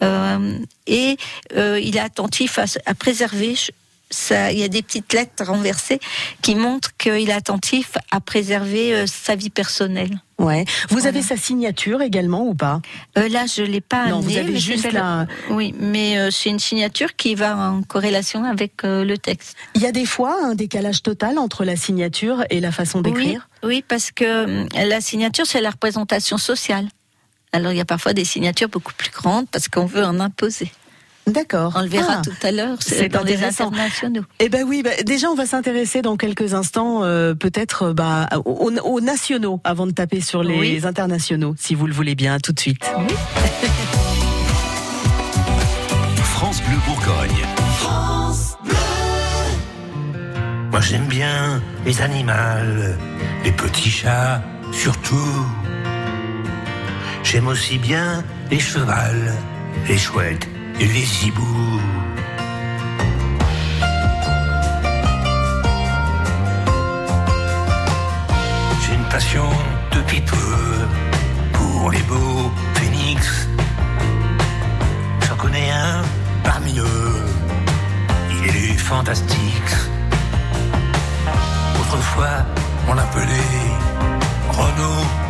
Euh, 0.03 0.59
et 0.87 1.17
euh, 1.55 1.79
il 1.79 1.95
est 1.95 2.01
attentif 2.01 2.59
à, 2.59 2.65
à 2.85 2.93
préserver. 2.93 3.55
Il 4.29 4.57
y 4.59 4.63
a 4.63 4.67
des 4.67 4.81
petites 4.81 5.11
lettres 5.13 5.43
renversées 5.45 5.99
qui 6.41 6.55
montrent 6.55 6.95
qu'il 6.97 7.29
est 7.29 7.33
attentif 7.33 7.97
à 8.11 8.21
préserver 8.21 8.93
euh, 8.93 9.05
sa 9.07 9.35
vie 9.35 9.49
personnelle. 9.49 10.19
Ouais. 10.37 10.63
Vous 10.89 10.97
Voilà. 10.99 11.07
avez 11.09 11.21
sa 11.21 11.37
signature 11.37 12.01
également 12.01 12.45
ou 12.47 12.53
pas? 12.53 12.81
Euh, 13.17 13.27
là, 13.29 13.45
je 13.47 13.63
l'ai 13.63 13.81
pas 13.81 14.09
Non, 14.09 14.19
amené, 14.19 14.33
vous 14.33 14.37
avez 14.39 14.51
mais 14.53 14.59
juste 14.59 14.91
la. 14.91 15.25
Oui, 15.49 15.73
mais 15.79 16.17
euh, 16.17 16.29
c'est 16.31 16.49
une 16.49 16.59
signature 16.59 17.15
qui 17.15 17.35
va 17.35 17.57
en 17.57 17.81
corrélation 17.81 18.43
avec 18.43 18.73
le 18.83 19.15
texte. 19.15 19.55
Il 19.73 19.81
y 19.81 19.87
a 19.87 19.91
des 19.91 20.05
fois 20.05 20.37
un 20.43 20.55
décalage 20.55 21.01
total 21.01 21.37
entre 21.39 21.65
la 21.65 21.75
signature 21.75 22.43
et 22.49 22.59
la 22.59 22.71
façon 22.71 23.01
d'écrire? 23.01 23.49
oui, 23.63 23.83
parce 23.87 24.11
que 24.11 24.67
la 24.87 25.01
signature, 25.01 25.45
c'est 25.47 25.61
la 25.61 25.71
représentation 25.71 26.37
sociale. 26.37 26.87
Alors, 27.51 27.71
il 27.71 27.77
y 27.77 27.81
a 27.81 27.85
parfois 27.85 28.13
des 28.13 28.25
signatures 28.25 28.69
beaucoup 28.69 28.93
plus 28.93 29.09
grandes 29.11 29.47
parce 29.49 29.67
qu'on 29.69 29.85
veut 29.85 30.03
en 30.03 30.19
imposer. 30.19 30.71
D'accord. 31.27 31.73
On 31.75 31.81
le 31.81 31.87
verra 31.87 32.17
Ah. 32.17 32.21
tout 32.23 32.31
à 32.47 32.51
l'heure, 32.51 32.77
c'est 32.81 33.09
dans 33.09 33.23
les 33.23 33.43
internationaux. 33.43 34.21
Eh 34.39 34.47
ben 34.49 34.63
oui, 34.67 34.83
bah, 34.83 34.91
déjà 35.03 35.27
on 35.29 35.35
va 35.35 35.45
s'intéresser 35.47 36.01
dans 36.03 36.17
quelques 36.17 36.53
instants 36.53 37.03
euh, 37.03 37.33
peut-être 37.33 37.83
euh, 37.83 37.93
bah, 37.93 38.29
aux, 38.45 38.71
aux 38.83 39.01
nationaux 39.01 39.59
avant 39.63 39.87
de 39.87 39.91
taper 39.91 40.21
sur 40.21 40.43
les 40.43 40.57
Oui. 40.59 40.81
internationaux, 40.85 41.55
si 41.57 41.73
vous 41.75 41.87
le 41.87 41.93
voulez 41.93 42.13
bien, 42.15 42.37
tout 42.39 42.51
de 42.53 42.59
suite. 42.59 42.85
France 46.23 46.61
Bleu 46.61 46.77
Bourgogne. 46.85 47.45
Moi 50.71 50.81
j'aime 50.81 51.05
bien 51.07 51.61
les 51.85 52.01
animaux, 52.01 52.33
les 53.43 53.51
petits 53.51 53.89
chats 53.89 54.41
surtout. 54.73 55.15
J'aime 57.23 57.47
aussi 57.47 57.77
bien 57.77 58.23
les 58.51 58.59
chevals, 58.59 59.33
les 59.87 59.97
chouettes 59.97 60.47
et 60.47 60.54
les 60.79 61.25
hiboux. 61.25 61.79
J'ai 68.81 68.93
une 68.93 69.09
passion 69.09 69.49
depuis 69.91 70.21
peu 70.21 70.35
pour 71.53 71.91
les 71.91 72.01
beaux 72.03 72.51
phénix. 72.73 73.47
J'en 75.27 75.35
connais 75.35 75.71
un 75.71 76.01
parmi 76.43 76.77
eux, 76.79 77.25
il 78.47 78.55
est 78.55 78.77
fantastique. 78.77 79.71
Autrefois, 81.79 82.45
on 82.89 82.93
l'appelait 82.93 83.51
Renault. 84.49 85.24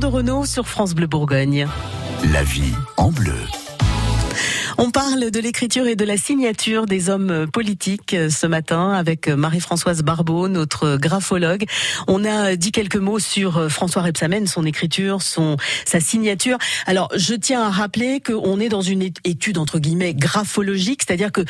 De 0.00 0.06
Renault 0.06 0.44
sur 0.44 0.66
France 0.66 0.94
Bleu 0.94 1.06
Bourgogne. 1.06 1.68
La 2.32 2.42
vie 2.42 2.74
en 2.96 3.10
bleu. 3.10 3.63
On 4.86 4.90
parle 4.90 5.30
de 5.30 5.40
l'écriture 5.40 5.86
et 5.86 5.96
de 5.96 6.04
la 6.04 6.18
signature 6.18 6.84
des 6.84 7.08
hommes 7.08 7.46
politiques 7.50 8.14
ce 8.28 8.46
matin 8.46 8.92
avec 8.92 9.28
Marie-Françoise 9.28 10.02
Barbeau, 10.02 10.46
notre 10.46 10.98
graphologue. 10.98 11.64
On 12.06 12.22
a 12.26 12.54
dit 12.54 12.70
quelques 12.70 12.96
mots 12.96 13.18
sur 13.18 13.72
François 13.72 14.02
Rebsamen, 14.02 14.46
son 14.46 14.66
écriture, 14.66 15.22
son 15.22 15.56
sa 15.86 16.00
signature. 16.00 16.58
Alors, 16.84 17.08
je 17.16 17.32
tiens 17.32 17.62
à 17.62 17.70
rappeler 17.70 18.20
qu'on 18.20 18.60
est 18.60 18.68
dans 18.68 18.82
une 18.82 19.00
étude 19.00 19.56
entre 19.56 19.78
guillemets 19.78 20.12
graphologique, 20.12 21.00
c'est-à-dire 21.08 21.32
que 21.32 21.40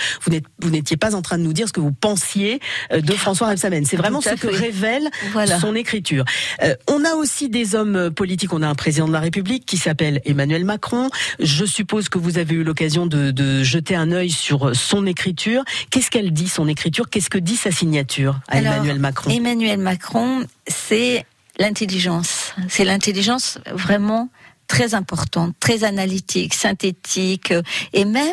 vous 0.62 0.70
n'étiez 0.70 0.96
pas 0.96 1.16
en 1.16 1.20
train 1.20 1.36
de 1.36 1.42
nous 1.42 1.52
dire 1.52 1.66
ce 1.66 1.72
que 1.72 1.80
vous 1.80 1.90
pensiez 1.90 2.60
euh, 2.92 3.00
de 3.00 3.14
François 3.14 3.48
Rebsamen. 3.48 3.84
C'est 3.84 3.96
vraiment 3.96 4.20
ce 4.20 4.36
que 4.36 4.46
révèle 4.46 5.10
Voilà. 5.32 5.58
son 5.58 5.74
écriture. 5.74 6.24
Euh, 6.62 6.76
on 6.88 7.04
a 7.04 7.14
aussi 7.14 7.48
des 7.48 7.74
hommes 7.74 8.12
politiques. 8.12 8.52
On 8.52 8.62
a 8.62 8.68
un 8.68 8.76
président 8.76 9.08
de 9.08 9.12
la 9.12 9.18
République 9.18 9.66
qui 9.66 9.76
s'appelle 9.76 10.20
Emmanuel 10.24 10.64
Macron. 10.64 11.10
Je 11.40 11.64
suppose 11.64 12.08
que 12.08 12.18
vous 12.18 12.38
avez 12.38 12.54
eu 12.54 12.62
l'occasion 12.62 13.06
de, 13.06 13.23
de 13.32 13.62
jeter 13.62 13.94
un 13.96 14.12
œil 14.12 14.30
sur 14.30 14.74
son 14.76 15.06
écriture. 15.06 15.62
Qu'est-ce 15.90 16.10
qu'elle 16.10 16.32
dit, 16.32 16.48
son 16.48 16.68
écriture? 16.68 17.08
Qu'est-ce 17.10 17.30
que 17.30 17.38
dit 17.38 17.56
sa 17.56 17.70
signature 17.70 18.38
à 18.48 18.56
Alors, 18.58 18.74
Emmanuel 18.74 18.98
Macron? 18.98 19.30
Emmanuel 19.30 19.78
Macron, 19.78 20.44
c'est 20.66 21.24
l'intelligence. 21.58 22.52
C'est 22.68 22.84
l'intelligence 22.84 23.58
vraiment 23.72 24.28
très 24.66 24.94
importante, 24.94 25.54
très 25.60 25.84
analytique, 25.84 26.54
synthétique, 26.54 27.52
et 27.92 28.04
même 28.06 28.32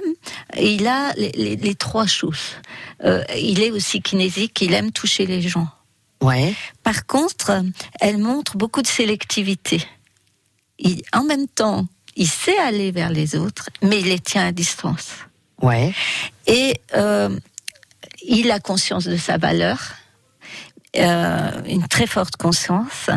il 0.58 0.88
a 0.88 1.12
les, 1.18 1.32
les- 1.36 1.56
les 1.58 1.76
trois 1.76 2.08
choses. 2.08 2.56
Euh, 3.04 3.22
il 3.38 3.62
est 3.62 3.70
aussi 3.72 4.02
kinésique, 4.02 4.62
il 4.62 4.74
aime 4.74 4.92
toucher 4.92 5.26
les 5.26 5.42
gens. 5.42 5.68
Ouais. 6.22 6.54
Par 6.84 7.06
contre, 7.06 7.52
elle 8.00 8.18
montre 8.18 8.56
beaucoup 8.56 8.82
de 8.82 8.88
sélectivité. 8.88 9.82
Il- 10.80 11.02
en 11.14 11.24
même 11.26 11.48
temps, 11.48 11.86
il 12.16 12.28
sait 12.28 12.58
aller 12.58 12.92
vers 12.92 13.10
les 13.10 13.36
autres, 13.36 13.70
mais 13.82 14.00
il 14.00 14.08
les 14.08 14.20
tient 14.20 14.48
à 14.48 14.52
distance. 14.52 15.12
Ouais. 15.62 15.94
Et 16.48 16.80
euh, 16.96 17.38
il 18.24 18.52
a 18.52 18.60
conscience 18.60 19.06
de 19.06 19.18
sa 19.18 19.38
valeur, 19.38 19.94
euh, 20.98 21.52
une 21.68 21.88
très 21.88 22.08
forte 22.08 22.36
conscience, 22.36 23.10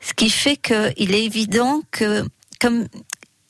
ce 0.00 0.14
qui 0.14 0.30
fait 0.30 0.56
qu'il 0.56 1.14
est 1.14 1.24
évident 1.24 1.82
que 1.90 2.24
comme 2.60 2.86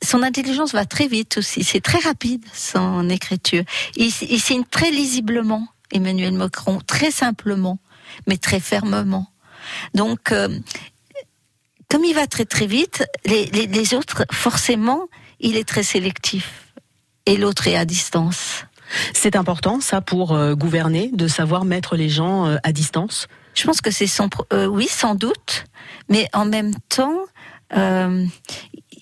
son 0.03 0.23
intelligence 0.23 0.73
va 0.73 0.87
très 0.87 1.07
vite 1.07 1.39
aussi, 1.39 1.63
c'est 1.63 1.81
très 1.81 1.99
rapide 1.99 2.45
son 2.55 3.09
écriture. 3.11 3.65
Il, 3.97 4.13
il 4.23 4.41
signe 4.41 4.65
très 4.65 4.91
lisiblement 4.91 5.69
Emmanuel 5.93 6.33
Macron, 6.33 6.81
très 6.87 7.11
simplement, 7.11 7.79
mais 8.27 8.37
très 8.37 8.61
fermement. 8.61 9.27
Donc, 9.95 10.33
euh, 10.33 10.49
comme 11.91 12.05
il 12.05 12.15
va 12.15 12.27
très 12.27 12.45
très 12.47 12.67
vite, 12.67 13.05
les, 13.27 13.47
les, 13.47 13.67
les 13.67 13.95
autres, 13.95 14.25
forcément, 14.33 15.09
il 15.41 15.57
est 15.57 15.69
très 15.69 15.83
sélectif. 15.83 16.73
Et 17.27 17.37
l'autre 17.37 17.67
est 17.67 17.77
à 17.77 17.85
distance. 17.85 18.65
C'est 19.13 19.37
important, 19.37 19.81
ça, 19.81 20.01
pour 20.01 20.33
euh, 20.33 20.55
gouverner, 20.55 21.11
de 21.13 21.29
savoir 21.29 21.65
mettre 21.65 21.97
les 21.97 22.09
gens 22.09 22.47
euh, 22.47 22.57
à 22.63 22.73
distance? 22.73 23.29
Je 23.55 23.65
pense 23.65 23.81
que 23.81 23.91
c'est 23.91 24.07
son. 24.07 24.29
pro- 24.29 24.47
euh, 24.53 24.67
oui, 24.67 24.89
sans 24.89 25.15
doute. 25.15 25.65
Mais 26.09 26.29
en 26.33 26.45
même 26.45 26.75
temps, 26.89 27.19
euh, 27.77 28.25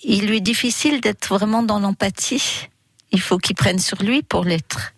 il 0.03 0.27
lui 0.27 0.37
est 0.37 0.41
difficile 0.41 1.01
d'être 1.01 1.27
vraiment 1.27 1.63
dans 1.63 1.79
l'empathie. 1.79 2.67
Il 3.11 3.21
faut 3.21 3.37
qu'il 3.37 3.55
prenne 3.55 3.79
sur 3.79 4.01
lui 4.03 4.21
pour 4.21 4.43
l'être. 4.43 4.93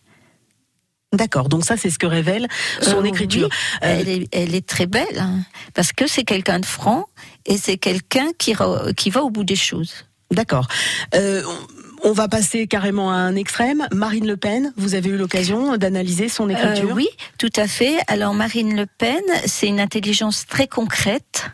D'accord. 1.13 1.49
Donc 1.49 1.65
ça, 1.65 1.75
c'est 1.77 1.89
ce 1.89 1.99
que 1.99 2.07
révèle 2.07 2.47
son 2.81 3.03
écriture. 3.03 3.49
oui, 3.51 3.77
elle, 3.81 4.09
est, 4.09 4.27
elle 4.31 4.55
est 4.55 4.65
très 4.65 4.85
belle, 4.85 5.19
hein, 5.19 5.39
parce 5.73 5.91
que 5.91 6.07
c'est 6.07 6.23
quelqu'un 6.23 6.59
de 6.59 6.65
franc 6.65 7.07
et 7.45 7.57
c'est 7.57 7.77
quelqu'un 7.77 8.27
qui, 8.37 8.53
qui 8.97 9.09
va 9.09 9.23
au 9.23 9.29
bout 9.29 9.43
des 9.43 9.55
choses. 9.55 9.93
D'accord. 10.31 10.67
Euh, 11.15 11.43
on- 11.45 11.67
on 12.03 12.13
va 12.13 12.27
passer 12.27 12.65
carrément 12.65 13.11
à 13.11 13.15
un 13.15 13.35
extrême. 13.35 13.87
Marine 13.91 14.25
Le 14.25 14.35
Pen, 14.35 14.73
vous 14.75 14.95
avez 14.95 15.11
eu 15.11 15.17
l'occasion 15.17 15.77
d'analyser 15.77 16.29
son 16.29 16.49
écriture 16.49 16.89
Euh, 16.89 16.93
oui, 16.93 17.07
tout 17.37 17.51
à 17.55 17.67
fait. 17.67 17.97
Alors 18.07 18.33
Marine 18.33 18.75
Le 18.75 18.87
Pen, 18.87 19.21
c'est 19.45 19.67
une 19.67 19.79
intelligence 19.79 20.47
très 20.47 20.67
concrète. 20.67 21.51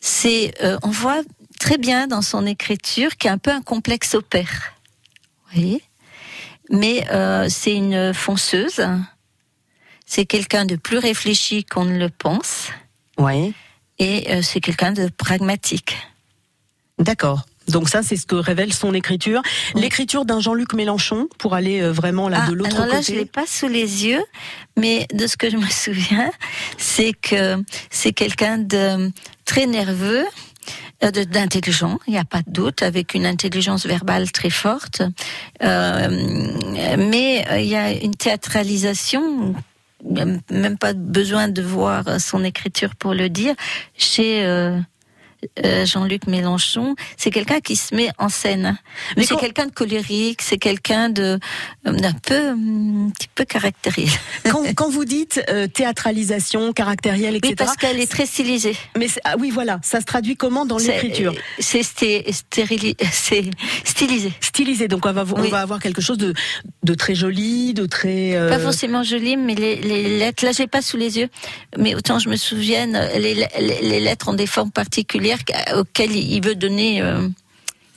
C'est, 0.00 0.52
euh, 0.62 0.78
on 0.82 0.90
voit 0.90 1.22
très 1.58 1.78
bien 1.78 2.06
dans 2.06 2.20
son 2.22 2.44
écriture 2.46 3.16
qu'il 3.16 3.28
y 3.28 3.30
a 3.30 3.32
un 3.34 3.38
peu 3.38 3.50
un 3.50 3.62
complexe 3.62 4.14
au 4.14 4.20
père. 4.22 4.74
Vous 5.52 5.58
voyez? 5.60 5.82
Mais 6.70 7.06
euh, 7.10 7.46
c'est 7.48 7.74
une 7.74 8.12
fonceuse. 8.12 8.86
C'est 10.06 10.26
quelqu'un 10.26 10.64
de 10.66 10.76
plus 10.76 10.98
réfléchi 10.98 11.64
qu'on 11.64 11.84
ne 11.86 11.98
le 11.98 12.08
pense. 12.10 12.68
Oui. 13.18 13.54
Et 14.00 14.32
euh, 14.32 14.42
c'est 14.42 14.60
quelqu'un 14.60 14.90
de 14.92 15.08
pragmatique. 15.16 15.96
D'accord. 16.98 17.44
Donc 17.68 17.88
ça, 17.88 18.02
c'est 18.02 18.16
ce 18.16 18.26
que 18.26 18.34
révèle 18.34 18.72
son 18.72 18.94
écriture. 18.94 19.42
Oui. 19.74 19.82
L'écriture 19.82 20.24
d'un 20.24 20.40
Jean-Luc 20.40 20.72
Mélenchon, 20.72 21.28
pour 21.38 21.54
aller 21.54 21.80
euh, 21.80 21.92
vraiment 21.92 22.28
là 22.28 22.42
Ah, 22.46 22.50
de 22.50 22.54
l'autre 22.54 22.74
alors 22.74 22.86
là, 22.88 22.96
côté. 23.00 23.12
je 23.12 23.18
l'ai 23.18 23.26
pas 23.26 23.46
sous 23.46 23.68
les 23.68 24.06
yeux, 24.06 24.24
mais 24.76 25.06
de 25.14 25.26
ce 25.28 25.36
que 25.36 25.48
je 25.50 25.56
me 25.56 25.66
souviens, 25.70 26.30
c'est 26.78 27.12
que 27.12 27.62
c'est 27.90 28.12
quelqu'un 28.12 28.58
de 28.58 29.12
très 29.44 29.66
nerveux, 29.66 30.24
euh, 31.04 31.10
d'intelligent, 31.10 31.98
il 32.08 32.12
n'y 32.14 32.18
a 32.18 32.24
pas 32.24 32.42
de 32.42 32.50
doute, 32.50 32.82
avec 32.82 33.14
une 33.14 33.26
intelligence 33.26 33.86
verbale 33.86 34.32
très 34.32 34.50
forte, 34.50 35.02
Euh, 35.62 36.08
mais 36.98 37.44
il 37.62 37.66
y 37.68 37.76
a 37.76 37.92
une 37.92 38.14
théâtralisation. 38.16 39.54
Même 40.04 40.78
pas 40.78 40.92
besoin 40.92 41.48
de 41.48 41.62
voir 41.62 42.20
son 42.20 42.44
écriture 42.44 42.96
pour 42.96 43.14
le 43.14 43.28
dire. 43.28 43.54
Chez 43.96 44.44
euh, 44.44 44.78
euh, 45.64 45.86
Jean-Luc 45.86 46.26
Mélenchon, 46.26 46.94
c'est 47.16 47.30
quelqu'un 47.30 47.60
qui 47.60 47.76
se 47.76 47.94
met 47.94 48.08
en 48.18 48.28
scène. 48.28 48.78
Mais 49.16 49.24
c'est 49.24 49.36
quelqu'un 49.36 49.66
de 49.66 49.72
colérique, 49.72 50.42
c'est 50.42 50.58
quelqu'un 50.58 51.08
de 51.08 51.38
euh, 51.86 51.92
d'un 51.92 52.12
peu 52.12 52.50
hum, 52.50 53.06
un 53.08 53.10
petit 53.10 53.28
peu 53.34 53.44
caractérisé. 53.44 54.16
quand, 54.50 54.62
quand 54.74 54.88
vous 54.90 55.04
dites 55.04 55.40
euh, 55.50 55.66
théâtralisation, 55.66 56.72
caractérielle, 56.72 57.36
etc. 57.36 57.54
Oui, 57.58 57.64
parce 57.66 57.76
qu'elle 57.76 58.00
est 58.00 58.10
très 58.10 58.26
stylisée. 58.26 58.76
Mais 58.96 59.08
ah 59.24 59.36
oui, 59.38 59.50
voilà, 59.50 59.78
ça 59.82 60.00
se 60.00 60.04
traduit 60.06 60.36
comment 60.36 60.66
dans 60.66 60.78
l'écriture 60.78 61.34
C'est 61.60 63.44
stylisé. 63.84 64.32
Stylisé. 64.40 64.88
Donc 64.88 65.06
on 65.06 65.12
va, 65.12 65.24
on 65.36 65.40
Oui. 65.40 65.50
va 65.50 65.60
avoir 65.60 65.80
quelque 65.80 66.00
chose 66.00 66.18
de, 66.18 66.34
de 66.82 66.94
très 66.94 67.14
joli, 67.14 67.74
de 67.74 67.86
très. 67.86 68.34
euh, 68.36 68.48
Pas 68.48 68.58
forcément 68.58 69.02
joli, 69.02 69.36
mais 69.36 69.54
les, 69.54 69.76
les 69.76 70.18
lettres, 70.18 70.44
là 70.44 70.52
j'ai 70.52 70.66
pas 70.66 70.82
sous 70.82 70.96
les 70.96 71.18
yeux, 71.18 71.28
mais 71.78 71.94
autant 71.94 72.18
je 72.18 72.28
me 72.28 72.36
souvienne, 72.36 72.98
les, 73.16 73.34
les, 73.34 73.48
les 73.82 74.00
lettres 74.00 74.28
ont 74.28 74.34
des 74.34 74.46
formes 74.46 74.70
particulières 74.70 75.29
auxquelles 75.76 76.14
il 76.16 76.40
veut 76.44 76.54
donner. 76.54 77.00
euh, 77.02 77.28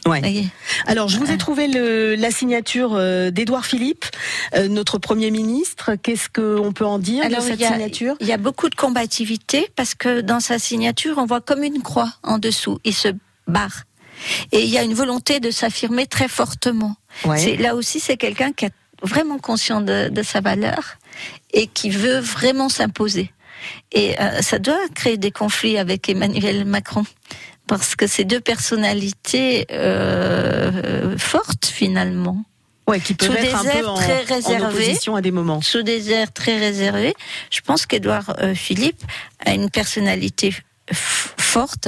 Ouais. 0.05 0.43
Alors, 0.85 1.07
je 1.07 1.17
vous 1.17 1.31
ai 1.31 1.37
trouvé 1.37 1.69
le, 1.69 2.15
la 2.15 2.29
signature 2.29 2.91
euh, 2.93 3.31
d'Édouard 3.31 3.65
Philippe, 3.65 4.03
euh, 4.53 4.67
notre 4.67 4.97
Premier 4.97 5.31
ministre. 5.31 5.95
Qu'est-ce 5.95 6.27
qu'on 6.27 6.73
peut 6.73 6.85
en 6.85 6.99
dire 6.99 7.23
Alors, 7.23 7.39
de 7.39 7.45
cette 7.45 7.59
il 7.59 7.61
y 7.61 7.65
a- 7.65 7.71
signature? 7.71 8.15
Il 8.19 8.27
y 8.27 8.33
a 8.33 8.37
beaucoup 8.37 8.67
de 8.69 8.75
combativité 8.75 9.69
parce 9.77 9.95
que 9.95 10.19
dans 10.19 10.41
sa 10.41 10.59
signature, 10.59 11.19
on 11.19 11.25
voit 11.25 11.39
comme 11.39 11.63
une 11.63 11.81
croix 11.81 12.11
en 12.21 12.37
dessous. 12.37 12.79
Il 12.83 12.93
se 12.93 13.07
barre. 13.47 13.83
Et 14.51 14.63
il 14.63 14.69
y 14.69 14.77
a 14.77 14.83
une 14.83 14.93
volonté 14.93 15.39
de 15.39 15.51
s'affirmer 15.51 16.05
très 16.05 16.27
fortement. 16.27 16.97
Ouais. 17.23 17.55
Là 17.55 17.73
aussi, 17.73 18.01
c'est 18.01 18.17
quelqu'un 18.17 18.51
qui 18.51 18.65
est 18.65 18.73
vraiment 19.03 19.37
conscient 19.37 19.79
de, 19.79 20.09
de 20.09 20.21
sa 20.21 20.41
valeur 20.41 20.97
et 21.53 21.67
qui 21.67 21.89
veut 21.89 22.19
vraiment 22.19 22.67
s'imposer. 22.67 23.31
Et 23.91 24.19
euh, 24.19 24.41
ça 24.41 24.59
doit 24.59 24.77
créer 24.95 25.17
des 25.17 25.31
conflits 25.31 25.77
avec 25.77 26.09
Emmanuel 26.09 26.65
Macron. 26.65 27.03
Parce 27.67 27.95
que 27.95 28.07
ces 28.07 28.25
deux 28.25 28.41
personnalités 28.41 29.65
euh, 29.71 31.17
fortes, 31.17 31.65
finalement, 31.65 32.43
Ouais, 32.85 32.99
qui 32.99 33.13
peuvent 33.13 33.29
Sous 33.29 33.37
être 33.37 33.61
des 33.63 33.69
un 33.69 33.71
airs 33.71 33.81
peu 33.81 33.87
en, 33.87 33.95
très 33.95 34.23
en 34.23 34.35
réservés. 34.35 34.65
opposition 34.65 35.15
à 35.15 35.21
des 35.21 35.31
moments. 35.31 35.61
sous 35.61 35.83
des 35.83 36.11
airs 36.11 36.33
très 36.33 36.57
réservés. 36.59 37.13
Je 37.49 37.61
pense 37.61 37.85
qu'Édouard 37.85 38.35
euh, 38.39 38.53
Philippe 38.53 39.01
a 39.45 39.53
une 39.53 39.69
personnalité 39.69 40.53
forte. 40.91 41.87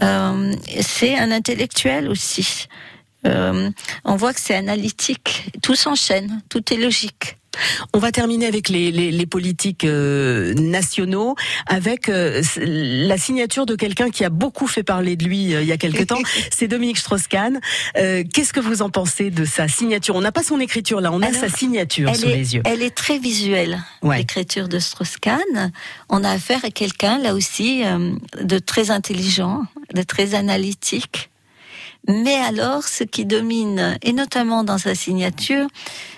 Euh, 0.00 0.54
c'est 0.80 1.18
un 1.18 1.32
intellectuel 1.32 2.08
aussi. 2.08 2.66
Euh, 3.26 3.68
on 4.04 4.14
voit 4.14 4.32
que 4.32 4.40
c'est 4.40 4.54
analytique. 4.54 5.50
Tout 5.60 5.74
s'enchaîne, 5.74 6.40
tout 6.48 6.72
est 6.72 6.76
logique. 6.76 7.38
On 7.92 7.98
va 7.98 8.12
terminer 8.12 8.46
avec 8.46 8.68
les, 8.68 8.90
les, 8.90 9.10
les 9.10 9.26
politiques 9.26 9.84
euh, 9.84 10.54
nationaux, 10.54 11.34
avec 11.66 12.08
euh, 12.08 12.42
la 12.56 13.18
signature 13.18 13.66
de 13.66 13.74
quelqu'un 13.76 14.10
qui 14.10 14.24
a 14.24 14.30
beaucoup 14.30 14.66
fait 14.66 14.82
parler 14.82 15.16
de 15.16 15.24
lui 15.24 15.54
euh, 15.54 15.62
il 15.62 15.68
y 15.68 15.72
a 15.72 15.76
quelque 15.76 16.04
temps. 16.04 16.18
C'est 16.50 16.68
Dominique 16.68 16.98
Strauss-Kahn. 16.98 17.60
Euh, 17.98 18.24
Qu'est-ce 18.32 18.52
que 18.52 18.60
vous 18.60 18.82
en 18.82 18.90
pensez 18.90 19.30
de 19.30 19.44
sa 19.44 19.68
signature? 19.68 20.16
On 20.16 20.20
n'a 20.22 20.32
pas 20.32 20.42
son 20.42 20.60
écriture 20.60 21.00
là, 21.00 21.12
on 21.12 21.20
a 21.22 21.32
sa 21.32 21.48
signature 21.48 22.14
sous 22.16 22.26
est, 22.26 22.34
les 22.36 22.54
yeux. 22.54 22.62
elle 22.64 22.82
est 22.82 22.94
très 22.94 23.18
visuelle, 23.18 23.82
Ouais. 24.02 24.18
l'écriture 24.18 24.68
de 24.68 24.78
Strauss-Kahn. 24.78 25.72
On 26.08 26.24
a 26.24 26.30
affaire 26.30 26.64
à 26.64 26.70
quelqu'un, 26.70 27.18
là 27.18 27.34
aussi, 27.34 27.82
euh, 27.84 28.12
de 28.42 28.58
très 28.58 28.90
intelligent, 28.90 29.62
de 29.94 30.02
très 30.02 30.34
analytique. 30.34 31.30
Mais 32.08 32.34
alors, 32.34 32.82
ce 32.84 33.04
qui 33.04 33.24
domine, 33.24 33.96
et 34.02 34.12
notamment 34.12 34.64
dans 34.64 34.78
sa 34.78 34.94
signature, 34.94 35.66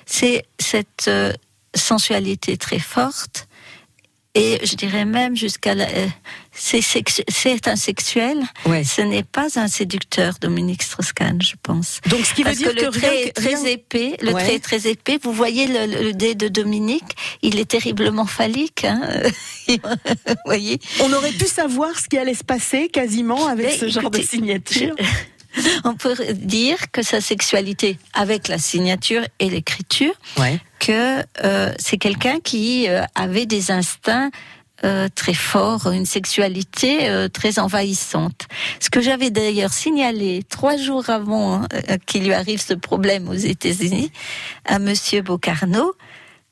c'est 0.06 0.44
cette 0.58 1.06
euh, 1.08 1.32
sensualité 1.74 2.56
très 2.56 2.78
forte. 2.78 3.48
Et 4.36 4.58
je 4.66 4.74
dirais 4.74 5.04
même 5.04 5.36
jusqu'à 5.36 5.76
la... 5.76 5.84
euh, 5.88 6.08
c'est 6.50 6.80
sexu- 6.80 7.22
un 7.68 7.76
sexuel. 7.76 8.42
Ouais. 8.66 8.82
Ce 8.82 9.00
n'est 9.00 9.22
pas 9.22 9.46
un 9.60 9.68
séducteur, 9.68 10.34
Dominique 10.40 10.82
Strauss-Kahn, 10.82 11.40
je 11.40 11.52
pense. 11.62 12.00
Donc 12.08 12.26
ce 12.26 12.34
qui 12.34 12.42
veut 12.42 12.46
Parce 12.46 12.58
dire 12.58 12.74
que 12.74 12.84
le 12.84 12.90
trait 12.90 13.10
rien 13.10 13.26
est 13.26 13.32
très 13.32 13.72
épais. 13.72 14.16
Le 14.22 14.32
Ouais. 14.32 14.42
trait 14.42 14.54
est 14.56 14.58
très 14.64 14.88
épais. 14.90 15.18
Vous 15.22 15.32
voyez 15.32 15.68
le, 15.68 16.02
le 16.02 16.12
dé 16.14 16.34
de 16.34 16.48
Dominique, 16.48 17.14
il 17.42 17.60
est 17.60 17.64
terriblement 17.70 18.26
phallique. 18.26 18.84
Hein 18.84 19.02
Vous 19.68 19.76
voyez 20.46 20.80
on 21.00 21.12
aurait 21.12 21.30
pu 21.30 21.46
savoir 21.46 21.96
ce 22.00 22.08
qui 22.08 22.18
allait 22.18 22.34
se 22.34 22.42
passer 22.44 22.88
quasiment 22.88 23.46
avec 23.46 23.66
Mais 23.66 23.76
ce 23.78 23.88
genre 23.88 24.10
de 24.10 24.20
signature. 24.20 24.96
On 25.84 25.94
peut 25.94 26.16
dire 26.32 26.90
que 26.92 27.02
sa 27.02 27.20
sexualité, 27.20 27.98
avec 28.12 28.48
la 28.48 28.58
signature 28.58 29.22
et 29.38 29.48
l'écriture, 29.50 30.12
Ouais. 30.38 30.58
que 30.80 31.22
euh, 31.44 31.72
c'est 31.78 31.98
quelqu'un 31.98 32.40
qui 32.40 32.88
euh, 32.88 33.02
avait 33.14 33.46
des 33.46 33.70
instincts 33.70 34.30
euh, 34.84 35.08
très 35.14 35.32
forts, 35.34 35.90
une 35.92 36.04
sexualité 36.04 37.08
très 37.32 37.58
envahissante. 37.58 38.48
Ce 38.80 38.90
que 38.90 39.00
j'avais 39.00 39.30
d'ailleurs 39.30 39.72
signalé 39.72 40.42
trois 40.48 40.76
jours 40.76 41.08
avant 41.08 41.62
hein, 41.62 41.68
qu'il 42.06 42.24
lui 42.24 42.34
arrive 42.34 42.60
ce 42.60 42.74
problème 42.74 43.28
aux 43.28 43.34
États-Unis 43.34 44.10
à 44.66 44.78
Monsieur 44.78 45.22
Bocarno. 45.22 45.94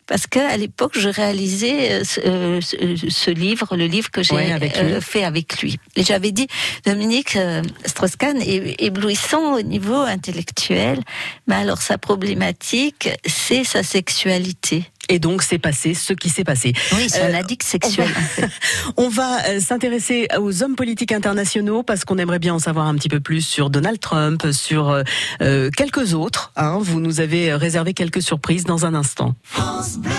Parce 0.06 0.26
qu'à 0.26 0.56
l'époque, 0.56 0.92
je 0.98 1.08
réalisais 1.08 1.92
euh, 1.92 2.04
ce, 2.04 2.20
euh, 2.24 2.60
ce- 2.60 3.08
ce 3.08 3.30
livre, 3.30 3.76
le 3.76 3.86
livre 3.86 4.10
que 4.10 4.22
j'ai 4.22 4.34
Ouais, 4.34 4.52
euh, 4.96 5.00
fait 5.00 5.24
avec 5.24 5.62
lui. 5.62 5.78
Et 5.96 6.02
j'avais 6.02 6.32
dit, 6.32 6.48
Dominique 6.84 7.36
euh, 7.36 7.62
Strauss-Kahn 7.86 8.40
est 8.42 8.82
éblouissant 8.82 9.54
au 9.54 9.62
niveau 9.62 9.94
intellectuel, 10.00 11.00
mais 11.46 11.54
alors 11.54 11.80
sa 11.80 11.98
problématique, 11.98 13.08
c'est 13.26 13.64
sa 13.64 13.82
sexualité. 13.82 14.84
Et 15.08 15.18
donc 15.18 15.42
c'est 15.42 15.58
passé 15.58 15.94
ce 15.94 16.12
qui 16.12 16.28
s'est 16.30 16.44
passé. 16.44 16.72
Oui, 16.94 17.08
c'est 17.08 17.22
Euh, 17.22 17.30
un 17.30 17.34
addict 17.34 17.62
sexuel. 17.62 18.08
on 18.08 18.12
va- 18.12 18.18
en 18.18 18.22
fait. 18.22 18.48
On 18.96 19.08
va 19.08 19.48
euh, 19.48 19.60
s'intéresser 19.60 20.28
aux 20.38 20.62
hommes 20.62 20.76
politiques 20.76 21.12
internationaux 21.12 21.82
parce 21.82 22.04
qu'on 22.04 22.18
aimerait 22.18 22.38
bien 22.38 22.54
en 22.54 22.58
savoir 22.58 22.86
un 22.86 22.94
petit 22.94 23.08
peu 23.08 23.20
plus 23.20 23.40
sur 23.42 23.68
Donald 23.70 23.98
Trump, 24.00 24.46
sur 24.52 24.88
euh, 24.90 25.02
euh, 25.40 25.70
quelques 25.76 26.14
autres. 26.14 26.52
hein. 26.56 26.78
Vous 26.80 27.00
nous 27.00 27.20
avez 27.20 27.52
réservé 27.54 27.94
quelques 27.94 28.22
surprises 28.22 28.64
dans 28.64 28.86
un 28.86 28.94
instant. 28.94 29.34
France 29.42 29.96
Bleu 29.98 30.10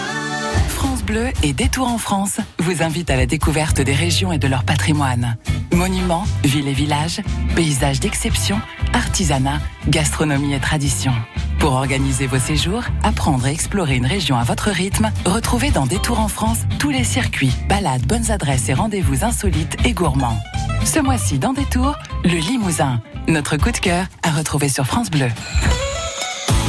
et 1.43 1.53
Détour 1.53 1.87
en 1.87 1.97
France 1.97 2.37
vous 2.59 2.81
invitent 2.81 3.09
à 3.09 3.17
la 3.17 3.25
découverte 3.25 3.81
des 3.81 3.93
régions 3.93 4.31
et 4.31 4.37
de 4.37 4.47
leur 4.47 4.63
patrimoine. 4.63 5.37
Monuments, 5.73 6.25
villes 6.43 6.67
et 6.67 6.73
villages, 6.73 7.21
paysages 7.55 7.99
d'exception, 7.99 8.61
artisanat, 8.93 9.59
gastronomie 9.89 10.53
et 10.53 10.59
tradition. 10.59 11.11
Pour 11.59 11.73
organiser 11.73 12.25
vos 12.25 12.39
séjours, 12.39 12.83
apprendre 13.03 13.47
et 13.47 13.51
explorer 13.51 13.97
une 13.97 14.05
région 14.05 14.37
à 14.37 14.43
votre 14.43 14.69
rythme, 14.69 15.11
retrouvez 15.25 15.71
dans 15.71 15.85
Détour 15.85 16.19
en 16.19 16.29
France 16.29 16.59
tous 16.79 16.89
les 16.89 17.03
circuits, 17.03 17.53
balades, 17.67 18.05
bonnes 18.05 18.31
adresses 18.31 18.69
et 18.69 18.73
rendez-vous 18.73 19.25
insolites 19.25 19.77
et 19.83 19.93
gourmands. 19.93 20.39
Ce 20.85 20.99
mois-ci 20.99 21.37
dans 21.37 21.53
Détour, 21.53 21.97
le 22.23 22.37
Limousin, 22.37 23.01
notre 23.27 23.57
coup 23.57 23.71
de 23.71 23.77
cœur 23.77 24.05
à 24.21 24.31
retrouver 24.31 24.69
sur 24.69 24.85
France 24.85 25.11
Bleu. 25.11 25.29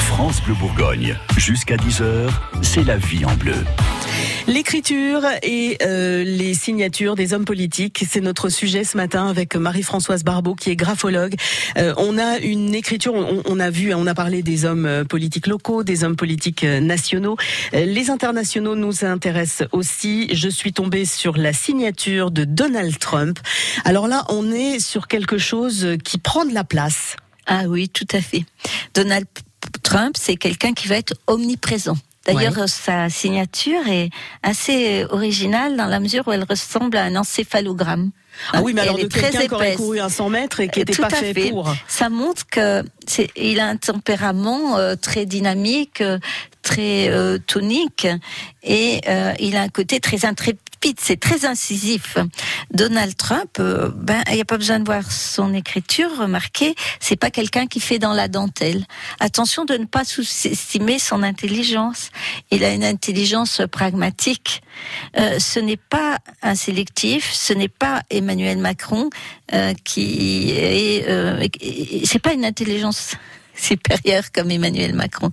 France 0.00 0.42
Bleu 0.42 0.54
Bourgogne. 0.54 1.16
Jusqu'à 1.36 1.76
10h, 1.76 2.30
c'est 2.62 2.84
la 2.84 2.96
vie 2.96 3.24
en 3.24 3.34
bleu. 3.34 3.64
L'écriture 4.46 5.22
et 5.42 5.78
euh, 5.82 6.22
les 6.22 6.52
signatures 6.52 7.14
des 7.14 7.32
hommes 7.32 7.46
politiques, 7.46 8.04
c'est 8.06 8.20
notre 8.20 8.50
sujet 8.50 8.84
ce 8.84 8.94
matin 8.98 9.26
avec 9.26 9.56
Marie-Françoise 9.56 10.22
Barbeau 10.22 10.54
qui 10.54 10.68
est 10.68 10.76
graphologue. 10.76 11.34
Euh, 11.78 11.94
on 11.96 12.18
a 12.18 12.36
une 12.38 12.74
écriture, 12.74 13.14
on, 13.14 13.42
on 13.46 13.58
a 13.58 13.70
vu, 13.70 13.94
on 13.94 14.06
a 14.06 14.14
parlé 14.14 14.42
des 14.42 14.66
hommes 14.66 14.84
euh, 14.84 15.02
politiques 15.02 15.46
locaux, 15.46 15.82
des 15.82 16.04
hommes 16.04 16.16
politiques 16.16 16.62
euh, 16.62 16.80
nationaux. 16.80 17.38
Les 17.72 18.10
internationaux 18.10 18.76
nous 18.76 19.06
intéressent 19.06 19.66
aussi. 19.72 20.28
Je 20.34 20.50
suis 20.50 20.74
tombée 20.74 21.06
sur 21.06 21.38
la 21.38 21.54
signature 21.54 22.30
de 22.30 22.44
Donald 22.44 22.98
Trump. 22.98 23.38
Alors 23.86 24.08
là, 24.08 24.26
on 24.28 24.52
est 24.52 24.78
sur 24.78 25.08
quelque 25.08 25.38
chose 25.38 25.96
qui 26.04 26.18
prend 26.18 26.44
de 26.44 26.52
la 26.52 26.64
place. 26.64 27.16
Ah 27.46 27.62
oui, 27.66 27.88
tout 27.88 28.06
à 28.12 28.20
fait. 28.20 28.44
Donald 28.92 29.26
Trump, 29.82 30.16
c'est 30.18 30.36
quelqu'un 30.36 30.74
qui 30.74 30.86
va 30.86 30.96
être 30.96 31.14
omniprésent. 31.28 31.96
D'ailleurs, 32.26 32.68
sa 32.68 33.08
signature 33.10 33.86
est 33.88 34.10
assez 34.42 35.04
originale 35.10 35.76
dans 35.76 35.86
la 35.86 36.00
mesure 36.00 36.26
où 36.26 36.32
elle 36.32 36.44
ressemble 36.48 36.96
à 36.96 37.04
un 37.04 37.16
encéphalogramme. 37.16 38.10
Ah 38.52 38.62
oui, 38.62 38.72
mais 38.74 38.82
Elle 38.82 38.88
alors 38.88 38.98
de 38.98 39.04
est 39.04 39.08
très 39.08 39.30
quelqu'un 39.30 39.46
qui 39.46 39.54
aurait 39.54 39.74
couru 39.74 40.00
un 40.00 40.08
100 40.08 40.28
mètres 40.30 40.60
et 40.60 40.68
qui 40.68 40.80
n'était 40.80 40.92
Tout 40.92 41.02
pas 41.02 41.08
à 41.08 41.10
fait, 41.10 41.34
fait. 41.34 41.50
pour. 41.50 41.72
Ça 41.86 42.08
montre 42.08 42.46
que 42.46 42.82
il 43.36 43.60
a 43.60 43.66
un 43.66 43.76
tempérament 43.76 44.76
euh, 44.76 44.96
très 44.96 45.26
dynamique, 45.26 46.00
euh, 46.00 46.18
très 46.62 47.08
euh, 47.10 47.38
tonique, 47.46 48.08
et 48.62 49.00
euh, 49.08 49.34
il 49.38 49.56
a 49.56 49.62
un 49.62 49.68
côté 49.68 50.00
très 50.00 50.24
intrépide. 50.24 50.58
C'est 50.98 51.18
très 51.18 51.46
incisif. 51.46 52.18
Donald 52.70 53.16
Trump, 53.16 53.56
euh, 53.58 53.90
ben, 53.94 54.22
il 54.28 54.34
n'y 54.34 54.40
a 54.40 54.44
pas 54.44 54.58
besoin 54.58 54.80
de 54.80 54.84
voir 54.84 55.10
son 55.10 55.54
écriture. 55.54 56.10
Remarquez, 56.18 56.74
c'est 57.00 57.16
pas 57.16 57.30
quelqu'un 57.30 57.66
qui 57.66 57.80
fait 57.80 57.98
dans 57.98 58.12
la 58.12 58.28
dentelle. 58.28 58.84
Attention 59.18 59.64
de 59.64 59.74
ne 59.74 59.86
pas 59.86 60.04
sous-estimer 60.04 60.98
son 60.98 61.22
intelligence. 61.22 62.10
Il 62.50 62.64
a 62.64 62.72
une 62.74 62.84
intelligence 62.84 63.62
pragmatique. 63.70 64.62
Euh, 65.18 65.38
ce 65.38 65.58
n'est 65.58 65.78
pas 65.78 66.18
un 66.42 66.54
sélectif. 66.54 67.32
Ce 67.32 67.54
n'est 67.54 67.68
pas 67.68 68.02
Emmanuel 68.10 68.58
Macron 68.58 69.08
euh, 69.52 69.72
qui 69.84 70.52
est. 70.52 71.08
Euh, 71.08 71.46
c'est 72.04 72.18
pas 72.18 72.34
une 72.34 72.44
intelligence 72.44 73.14
supérieure 73.68 74.24
comme 74.32 74.50
Emmanuel 74.50 74.94
Macron, 74.94 75.30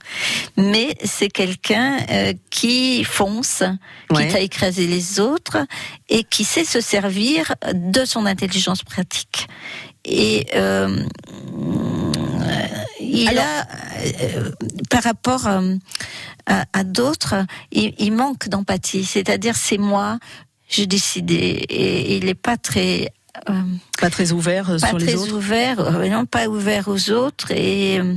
mais 0.57 0.95
c'est 1.03 1.29
quelqu'un 1.29 1.97
euh, 2.09 2.33
qui 2.49 3.03
fonce, 3.03 3.63
Ouais. 4.09 4.27
quitte 4.27 4.35
à 4.35 4.39
écraser 4.39 4.87
les 4.87 5.19
autres 5.19 5.57
et 6.09 6.23
qui 6.23 6.43
sait 6.43 6.65
se 6.65 6.81
servir 6.81 7.55
de 7.73 8.03
son 8.05 8.25
intelligence 8.25 8.83
pratique. 8.83 9.47
Et 10.03 10.47
euh, 10.55 11.05
il 12.99 13.27
Alors- 13.29 13.43
a, 13.43 13.67
euh, 14.23 14.51
par 14.89 15.03
rapport 15.03 15.47
à, 15.47 16.65
à 16.73 16.83
d'autres, 16.83 17.35
il, 17.71 17.93
il 17.97 18.11
manque 18.13 18.47
d'empathie. 18.49 19.05
C'est-à-dire, 19.05 19.55
c'est 19.55 19.77
moi, 19.77 20.17
j'ai 20.67 20.85
décidé, 20.87 21.35
et 21.69 22.17
il 22.17 22.25
n'est 22.25 22.33
pas 22.33 22.57
très 22.57 23.11
euh, 23.49 23.53
Pas 23.99 24.09
très 24.09 24.31
ouvert 24.31 24.69
euh, 24.69 24.77
pas 24.79 24.87
sur 24.89 24.97
les 24.97 25.05
très 25.05 25.15
autres. 25.15 25.33
ouvert, 25.35 25.79
euh, 25.79 26.07
non 26.07 26.25
pas 26.25 26.47
ouvert 26.47 26.87
aux 26.87 27.11
autres 27.11 27.51
et 27.51 27.99
euh, 27.99 28.15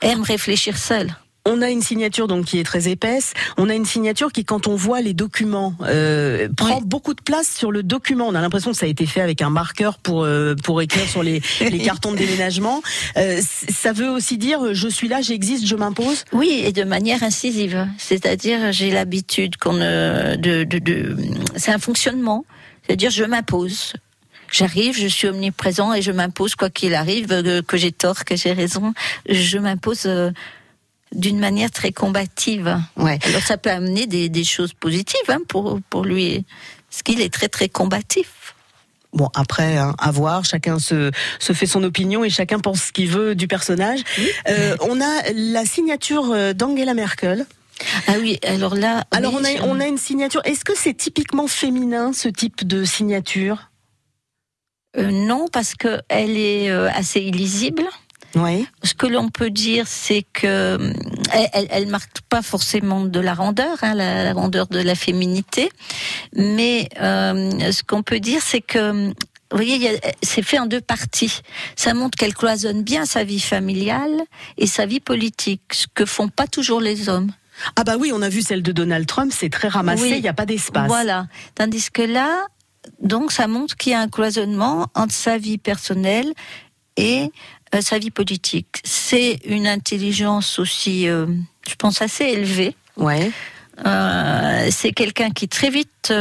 aime 0.00 0.22
réfléchir 0.22 0.78
seul. 0.78 1.14
On 1.46 1.60
a 1.60 1.68
une 1.68 1.82
signature 1.82 2.26
donc 2.26 2.46
qui 2.46 2.58
est 2.58 2.64
très 2.64 2.88
épaisse. 2.88 3.34
On 3.58 3.68
a 3.68 3.74
une 3.74 3.84
signature 3.84 4.32
qui, 4.32 4.46
quand 4.46 4.66
on 4.66 4.76
voit 4.76 5.02
les 5.02 5.12
documents, 5.12 5.74
euh, 5.82 6.48
prend 6.56 6.80
beaucoup 6.80 7.12
de 7.12 7.20
place 7.20 7.54
sur 7.54 7.70
le 7.70 7.82
document. 7.82 8.26
On 8.26 8.34
a 8.34 8.40
l'impression 8.40 8.70
que 8.70 8.78
ça 8.78 8.86
a 8.86 8.88
été 8.88 9.04
fait 9.04 9.20
avec 9.20 9.42
un 9.42 9.50
marqueur 9.50 9.98
pour 9.98 10.24
euh, 10.24 10.54
pour 10.54 10.80
écrire 10.80 11.06
sur 11.06 11.22
les, 11.22 11.42
les 11.60 11.78
cartons 11.80 12.12
de 12.12 12.16
déménagement. 12.16 12.80
Euh, 13.18 13.42
ça 13.68 13.92
veut 13.92 14.08
aussi 14.08 14.38
dire 14.38 14.72
je 14.72 14.88
suis 14.88 15.06
là, 15.06 15.20
j'existe, 15.20 15.66
je 15.66 15.76
m'impose? 15.76 16.24
Oui, 16.32 16.62
et 16.64 16.72
de 16.72 16.82
manière 16.82 17.22
incisive. 17.22 17.88
C'est-à-dire, 17.98 18.72
j'ai 18.72 18.90
l'habitude 18.90 19.58
qu'on 19.58 19.74
de, 19.74 20.64
de, 20.64 21.16
c'est 21.56 21.72
un 21.72 21.78
fonctionnement. 21.78 22.46
C'est-à-dire, 22.86 23.10
je 23.10 23.24
m'impose. 23.24 23.92
J'arrive, 24.56 24.96
je 24.96 25.08
suis 25.08 25.26
omniprésent 25.26 25.92
et 25.94 26.00
je 26.02 26.12
m'impose 26.12 26.54
quoi 26.54 26.70
qu'il 26.70 26.94
arrive, 26.94 27.32
euh, 27.32 27.60
que 27.62 27.76
j'ai 27.76 27.90
tort, 27.90 28.24
que 28.24 28.36
j'ai 28.36 28.52
raison. 28.52 28.94
Je 29.28 29.58
m'impose 29.58 30.02
euh, 30.06 30.30
d'une 31.12 31.40
manière 31.40 31.72
très 31.72 31.90
combative. 31.90 32.78
Ouais. 32.96 33.18
Alors 33.24 33.42
ça 33.42 33.56
peut 33.58 33.70
amener 33.70 34.06
des, 34.06 34.28
des 34.28 34.44
choses 34.44 34.72
positives 34.72 35.28
hein, 35.28 35.40
pour, 35.48 35.80
pour 35.90 36.04
lui, 36.04 36.44
parce 36.88 37.02
qu'il 37.02 37.20
est 37.20 37.32
très 37.34 37.48
très 37.48 37.68
combatif. 37.68 38.54
Bon 39.12 39.28
après, 39.34 39.76
hein, 39.76 39.94
à 39.98 40.10
voir. 40.12 40.44
Chacun 40.44 40.78
se 40.78 41.10
se 41.40 41.52
fait 41.52 41.66
son 41.66 41.82
opinion 41.82 42.22
et 42.24 42.30
chacun 42.30 42.58
pense 42.60 42.82
ce 42.84 42.92
qu'il 42.92 43.08
veut 43.08 43.34
du 43.34 43.48
personnage. 43.48 44.00
Euh, 44.48 44.76
on 44.80 45.00
a 45.00 45.32
la 45.34 45.64
signature 45.64 46.54
d'Angela 46.54 46.94
Merkel. 46.94 47.46
Ah 48.06 48.14
oui, 48.20 48.38
alors 48.46 48.74
là. 48.76 49.04
Alors 49.10 49.34
oui, 49.34 49.40
on 49.40 49.44
a 49.44 49.56
je- 49.56 49.62
on 49.62 49.80
a 49.80 49.86
une 49.86 49.98
signature. 49.98 50.40
Est-ce 50.44 50.64
que 50.64 50.76
c'est 50.76 50.94
typiquement 50.94 51.48
féminin 51.48 52.12
ce 52.12 52.28
type 52.28 52.64
de 52.66 52.84
signature? 52.84 53.70
Euh, 54.96 55.10
non, 55.10 55.46
parce 55.52 55.74
que 55.74 56.00
elle 56.08 56.36
est 56.36 56.70
euh, 56.70 56.88
assez 56.92 57.20
illisible. 57.20 57.84
Oui. 58.36 58.66
Ce 58.82 58.94
que 58.94 59.06
l'on 59.06 59.28
peut 59.28 59.50
dire, 59.50 59.86
c'est 59.86 60.24
que 60.32 60.74
hum, 60.76 60.92
elle, 61.32 61.66
elle, 61.70 61.86
marque 61.86 62.20
pas 62.28 62.42
forcément 62.42 63.04
de 63.04 63.20
la 63.20 63.34
rondeur, 63.34 63.76
hein, 63.82 63.94
la, 63.94 64.24
la 64.24 64.32
rondeur 64.32 64.66
de 64.66 64.80
la 64.80 64.94
féminité, 64.96 65.70
mais 66.34 66.88
euh, 67.00 67.70
ce 67.72 67.82
qu'on 67.84 68.02
peut 68.02 68.18
dire, 68.20 68.40
c'est 68.42 68.60
que 68.60 69.08
vous 69.50 69.58
voyez, 69.58 70.00
c'est 70.22 70.42
fait 70.42 70.58
en 70.58 70.66
deux 70.66 70.80
parties. 70.80 71.42
Ça 71.76 71.94
montre 71.94 72.18
qu'elle 72.18 72.34
cloisonne 72.34 72.82
bien 72.82 73.04
sa 73.06 73.22
vie 73.22 73.38
familiale 73.38 74.20
et 74.58 74.66
sa 74.66 74.84
vie 74.84 74.98
politique, 75.00 75.62
ce 75.72 75.86
que 75.94 76.04
font 76.04 76.28
pas 76.28 76.48
toujours 76.48 76.80
les 76.80 77.08
hommes. 77.08 77.30
Ah 77.76 77.84
bah 77.84 77.94
oui, 77.96 78.10
on 78.12 78.20
a 78.20 78.28
vu 78.28 78.42
celle 78.42 78.64
de 78.64 78.72
Donald 78.72 79.06
Trump, 79.06 79.32
c'est 79.32 79.48
très 79.50 79.68
ramassé, 79.68 80.08
il 80.08 80.12
Oui. 80.14 80.20
n'y 80.22 80.28
a 80.28 80.32
pas 80.32 80.46
d'espace. 80.46 80.88
Voilà. 80.88 81.28
Tandis 81.54 81.88
que 81.92 82.02
là, 82.02 82.46
donc, 83.00 83.32
ça 83.32 83.46
montre 83.46 83.76
qu'il 83.76 83.92
y 83.92 83.94
a 83.94 84.00
un 84.00 84.08
cloisonnement 84.08 84.88
entre 84.94 85.14
sa 85.14 85.38
vie 85.38 85.58
personnelle 85.58 86.32
et 86.96 87.30
euh, 87.74 87.80
sa 87.80 87.98
vie 87.98 88.10
politique. 88.10 88.80
C'est 88.84 89.40
une 89.44 89.66
intelligence 89.66 90.58
aussi, 90.58 91.08
euh, 91.08 91.26
je 91.68 91.74
pense, 91.76 92.02
assez 92.02 92.24
élevée. 92.24 92.76
Ouais. 92.96 93.30
Euh, 93.84 94.68
c'est 94.70 94.92
quelqu'un 94.92 95.30
qui 95.30 95.46
est 95.46 95.52
très 95.52 95.70
vite 95.70 96.12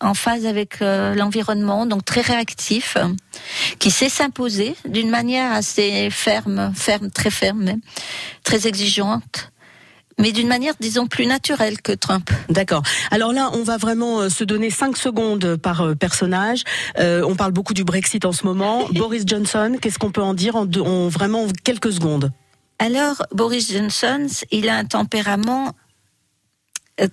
en 0.00 0.14
phase 0.14 0.46
avec 0.46 0.78
l'environnement, 0.80 1.86
donc 1.86 2.04
très 2.04 2.20
réactif, 2.20 2.96
qui 3.80 3.90
sait 3.90 4.08
s'imposer 4.08 4.76
d'une 4.84 5.10
manière 5.10 5.52
assez 5.52 6.10
ferme, 6.10 6.72
ferme, 6.76 7.10
très 7.10 7.30
ferme, 7.30 7.64
même, 7.64 7.80
très 8.44 8.68
exigeante, 8.68 9.49
mais 10.20 10.32
d'une 10.32 10.46
manière, 10.46 10.74
disons, 10.78 11.06
plus 11.08 11.26
naturelle 11.26 11.80
que 11.82 11.92
Trump. 11.92 12.30
D'accord. 12.48 12.82
Alors 13.10 13.32
là, 13.32 13.50
on 13.54 13.62
va 13.64 13.76
vraiment 13.76 14.20
euh, 14.20 14.28
se 14.28 14.44
donner 14.44 14.70
5 14.70 14.96
secondes 14.96 15.56
par 15.56 15.80
euh, 15.80 15.94
personnage. 15.94 16.62
Euh, 16.98 17.22
on 17.26 17.34
parle 17.34 17.52
beaucoup 17.52 17.74
du 17.74 17.82
Brexit 17.84 18.24
en 18.24 18.32
ce 18.32 18.44
moment. 18.46 18.86
Boris 18.92 19.24
Johnson, 19.26 19.76
qu'est-ce 19.80 19.98
qu'on 19.98 20.12
peut 20.12 20.22
en 20.22 20.34
dire 20.34 20.54
en, 20.56 20.66
deux- 20.66 20.80
en 20.82 21.08
vraiment 21.08 21.46
quelques 21.64 21.92
secondes? 21.92 22.30
Alors, 22.78 23.22
Boris 23.32 23.72
Johnson, 23.72 24.26
il 24.50 24.68
a 24.68 24.76
un 24.76 24.84
tempérament 24.84 25.72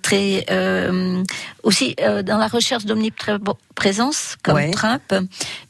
très 0.02 0.44
euh, 0.50 1.22
aussi 1.62 1.94
euh, 2.00 2.22
dans 2.22 2.36
la 2.36 2.46
recherche 2.48 2.84
d'omniprésence 2.84 4.36
comme 4.42 4.54
Ouais. 4.56 4.70
Trump, 4.70 5.14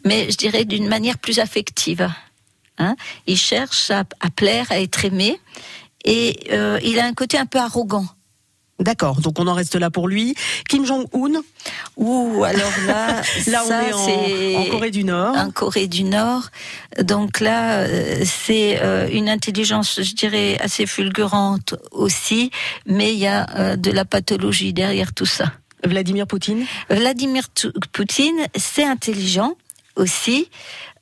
mais 0.05 0.31
je 0.31 0.37
dirais 0.37 0.65
d'une 0.65 0.89
manière 0.89 1.19
plus 1.19 1.39
affective. 1.39 2.09
Hein 2.79 2.97
il 3.27 3.37
cherche 3.37 3.91
à, 3.91 4.05
à 4.21 4.31
plaire, 4.31 4.67
à 4.71 4.81
être 4.81 5.05
aimé, 5.05 5.41
et 6.09 6.39
euh, 6.53 6.79
il 6.83 6.99
a 6.99 7.05
un 7.05 7.15
côté 7.15 7.39
un 7.39 7.47
peu 7.47 7.59
arrogant. 7.59 8.07
D'accord, 8.81 9.21
donc 9.21 9.41
on 9.41 9.49
en 9.49 9.55
reste 9.55 9.75
là 9.75 9.91
pour 9.91 10.07
lui. 10.07 10.37
Kim 10.69 10.87
Jong-un, 10.87 11.43
Ouh, 11.97 12.45
alors 12.45 12.71
là, 12.87 13.23
là 13.49 13.63
on 13.65 13.69
ça, 13.69 13.89
est 13.89 13.93
en, 13.93 14.07
c'est 14.07 14.57
en 14.57 14.65
Corée 14.67 14.91
du 14.93 15.03
Nord. 15.03 15.37
en 15.37 15.51
Corée 15.51 15.89
du 15.89 16.05
Nord. 16.05 16.45
Donc 17.03 17.41
là, 17.41 17.81
euh, 17.81 18.23
c'est 18.25 18.81
euh, 18.81 19.09
une 19.13 19.29
intelligence, 19.29 20.01
je 20.01 20.15
dirais, 20.15 20.59
assez 20.61 20.87
fulgurante 20.87 21.75
aussi, 21.91 22.53
mais 22.87 23.13
il 23.13 23.19
y 23.19 23.27
a 23.27 23.77
de 23.77 23.91
la 23.91 24.05
pathologie 24.05 24.73
derrière 24.73 25.13
tout 25.13 25.27
ça. 25.27 25.53
Vladimir 25.85 26.27
Poutine? 26.27 26.65
Vladimir 26.89 27.49
Poutine, 27.93 28.47
c'est 28.57 28.85
intelligent 28.85 29.55
aussi, 29.99 30.49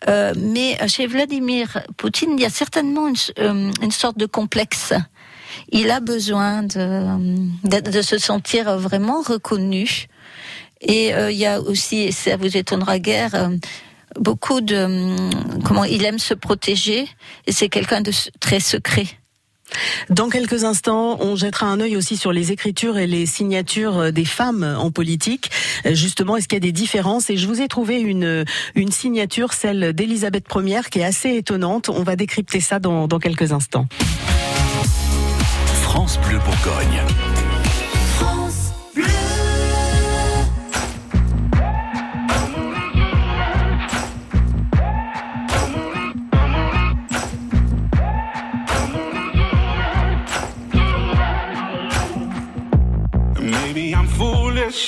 euh, 0.08 0.34
mais 0.36 0.76
chez 0.88 1.06
Vladimir 1.06 1.82
Poutine, 1.96 2.30
il 2.36 2.40
y 2.40 2.44
a 2.44 2.50
certainement 2.50 3.08
une, 3.08 3.16
euh, 3.38 3.90
sorte 3.90 4.18
de 4.18 4.26
complexe. 4.26 4.92
Il 5.70 5.90
a 5.90 6.00
besoin 6.00 6.62
de, 6.62 8.02
se 8.02 8.18
sentir 8.18 8.76
vraiment 8.78 9.22
reconnu. 9.22 10.06
Et 10.80 11.14
euh, 11.14 11.30
il 11.30 11.38
y 11.38 11.46
a 11.46 11.60
aussi, 11.60 12.12
ça 12.12 12.36
vous 12.36 12.56
étonnera 12.56 12.98
guère, 12.98 13.50
beaucoup 14.18 14.60
de 14.60 14.76
hum, 14.76 15.62
comment 15.64 15.84
il 15.84 16.04
aime 16.04 16.18
se 16.18 16.34
protéger. 16.34 17.08
Et 17.46 17.52
c'est 17.52 17.68
quelqu'un 17.68 18.02
de 18.02 18.12
très 18.40 18.60
secret. 18.60 19.06
Dans 20.10 20.28
quelques 20.28 20.64
instants, 20.64 21.18
on 21.20 21.36
jettera 21.36 21.66
un 21.66 21.80
œil 21.80 21.96
aussi 21.96 22.16
sur 22.16 22.32
les 22.32 22.52
écritures 22.52 22.98
et 22.98 23.06
les 23.06 23.26
signatures 23.26 24.12
des 24.12 24.24
femmes 24.24 24.76
en 24.78 24.90
politique. 24.90 25.50
Justement, 25.84 26.36
est-ce 26.36 26.48
qu'il 26.48 26.56
y 26.56 26.58
a 26.58 26.60
des 26.60 26.72
différences? 26.72 27.30
Et 27.30 27.36
je 27.36 27.46
vous 27.46 27.60
ai 27.60 27.68
trouvé 27.68 28.00
une, 28.00 28.44
signature, 28.90 29.52
celle 29.52 29.92
d'Elisabeth 29.92 30.44
Ier, 30.54 30.80
qui 30.90 31.00
est 31.00 31.04
assez 31.04 31.34
étonnante. 31.36 31.88
On 31.88 32.02
va 32.02 32.16
décrypter 32.16 32.60
ça 32.60 32.78
dans, 32.78 33.08
dans 33.08 33.18
quelques 33.18 33.52
instants. 33.52 33.86
France 35.82 36.18
Bleu 36.20 36.38
Bourgogne. 36.38 37.35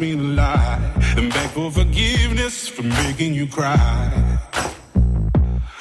Me 0.00 0.16
to 0.16 0.22
lie. 0.22 0.80
And 1.16 1.32
beg 1.32 1.50
for 1.50 1.70
forgiveness 1.70 2.68
for 2.68 2.82
making 2.82 3.34
you 3.34 3.46
cry. 3.46 4.38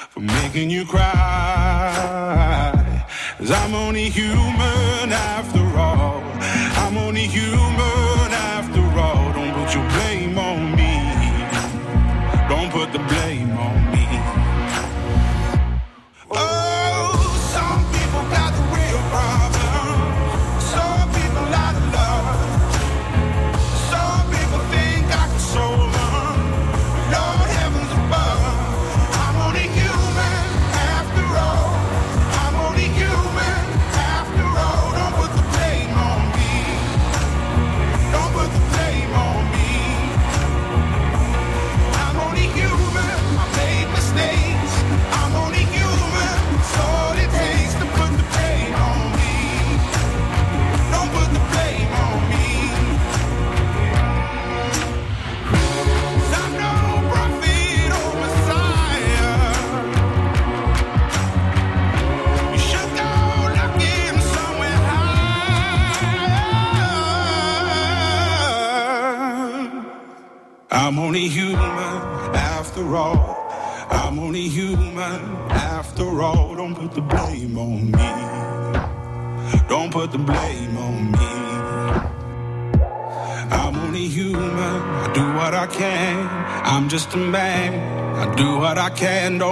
For 0.09 0.21
making 0.21 0.69
you 0.69 0.85
cry. 0.85 1.13
Cause 3.37 3.51
I'm 3.51 3.75
only 3.75 4.09
human 4.09 4.76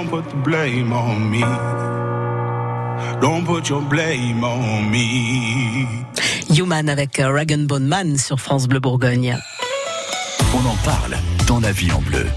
Don't 0.06 0.22
put 0.22 0.30
the 0.30 0.36
blame 0.36 0.94
on 0.94 1.32
me. 1.32 1.41
Don't 3.22 3.44
put 3.44 3.70
your 3.70 3.82
blame 3.82 4.44
on 4.44 4.91
me. 4.91 5.88
Human 6.50 6.89
avec 6.89 7.20
euh, 7.20 7.32
Rag 7.32 7.56
Bone 7.65 7.88
Man 7.88 8.15
sur 8.18 8.39
France 8.39 8.68
Bleu 8.68 8.80
Bourgogne. 8.80 9.36
On 10.54 10.70
en 10.70 10.76
parle 10.86 11.18
dans 11.48 11.60
la 11.60 11.72
vie 11.72 11.91
en 11.91 12.02
bleu. 12.02 12.28